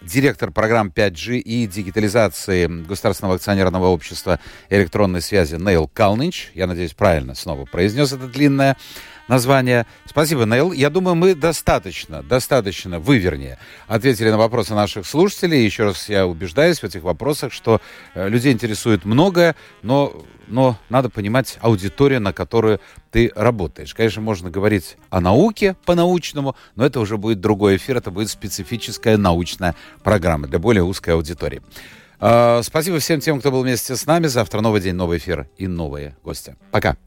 директор 0.01 0.49
программ 0.51 0.91
5G 0.95 1.37
и 1.37 1.67
дигитализации 1.67 2.65
Государственного 2.65 3.35
акционерного 3.35 3.87
общества 3.87 4.39
электронной 4.71 5.21
связи 5.21 5.55
Нейл 5.55 5.87
Калнич. 5.87 6.51
Я 6.55 6.65
надеюсь, 6.65 6.93
правильно 6.93 7.35
снова 7.35 7.65
произнес 7.65 8.11
это 8.11 8.27
длинное 8.27 8.75
название. 9.27 9.85
Спасибо, 10.05 10.45
Нейл. 10.45 10.71
Я 10.71 10.89
думаю, 10.89 11.15
мы 11.15 11.35
достаточно, 11.35 12.23
достаточно, 12.23 12.99
вы, 12.99 13.17
вернее, 13.17 13.57
ответили 13.87 14.29
на 14.29 14.37
вопросы 14.37 14.73
наших 14.73 15.05
слушателей. 15.05 15.63
Еще 15.63 15.83
раз 15.83 16.09
я 16.09 16.25
убеждаюсь 16.27 16.79
в 16.79 16.83
этих 16.83 17.03
вопросах, 17.03 17.53
что 17.53 17.81
э, 18.13 18.27
людей 18.29 18.53
интересует 18.53 19.05
многое, 19.05 19.55
но, 19.81 20.23
но 20.47 20.77
надо 20.89 21.09
понимать 21.09 21.57
аудиторию, 21.61 22.21
на 22.21 22.33
которую 22.33 22.79
ты 23.11 23.31
работаешь. 23.35 23.93
Конечно, 23.93 24.21
можно 24.21 24.49
говорить 24.49 24.97
о 25.09 25.21
науке 25.21 25.75
по-научному, 25.85 26.55
но 26.75 26.85
это 26.85 26.99
уже 26.99 27.17
будет 27.17 27.39
другой 27.39 27.77
эфир, 27.77 27.97
это 27.97 28.11
будет 28.11 28.29
специфическая 28.29 29.17
научная 29.17 29.75
программа 30.03 30.47
для 30.47 30.59
более 30.59 30.83
узкой 30.83 31.11
аудитории. 31.11 31.61
Э, 32.19 32.61
спасибо 32.63 32.99
всем 32.99 33.19
тем, 33.19 33.39
кто 33.39 33.51
был 33.51 33.63
вместе 33.63 33.95
с 33.95 34.05
нами. 34.05 34.27
Завтра 34.27 34.61
новый 34.61 34.81
день, 34.81 34.95
новый 34.95 35.17
эфир 35.17 35.47
и 35.57 35.67
новые 35.67 36.15
гости. 36.23 36.55
Пока. 36.71 36.97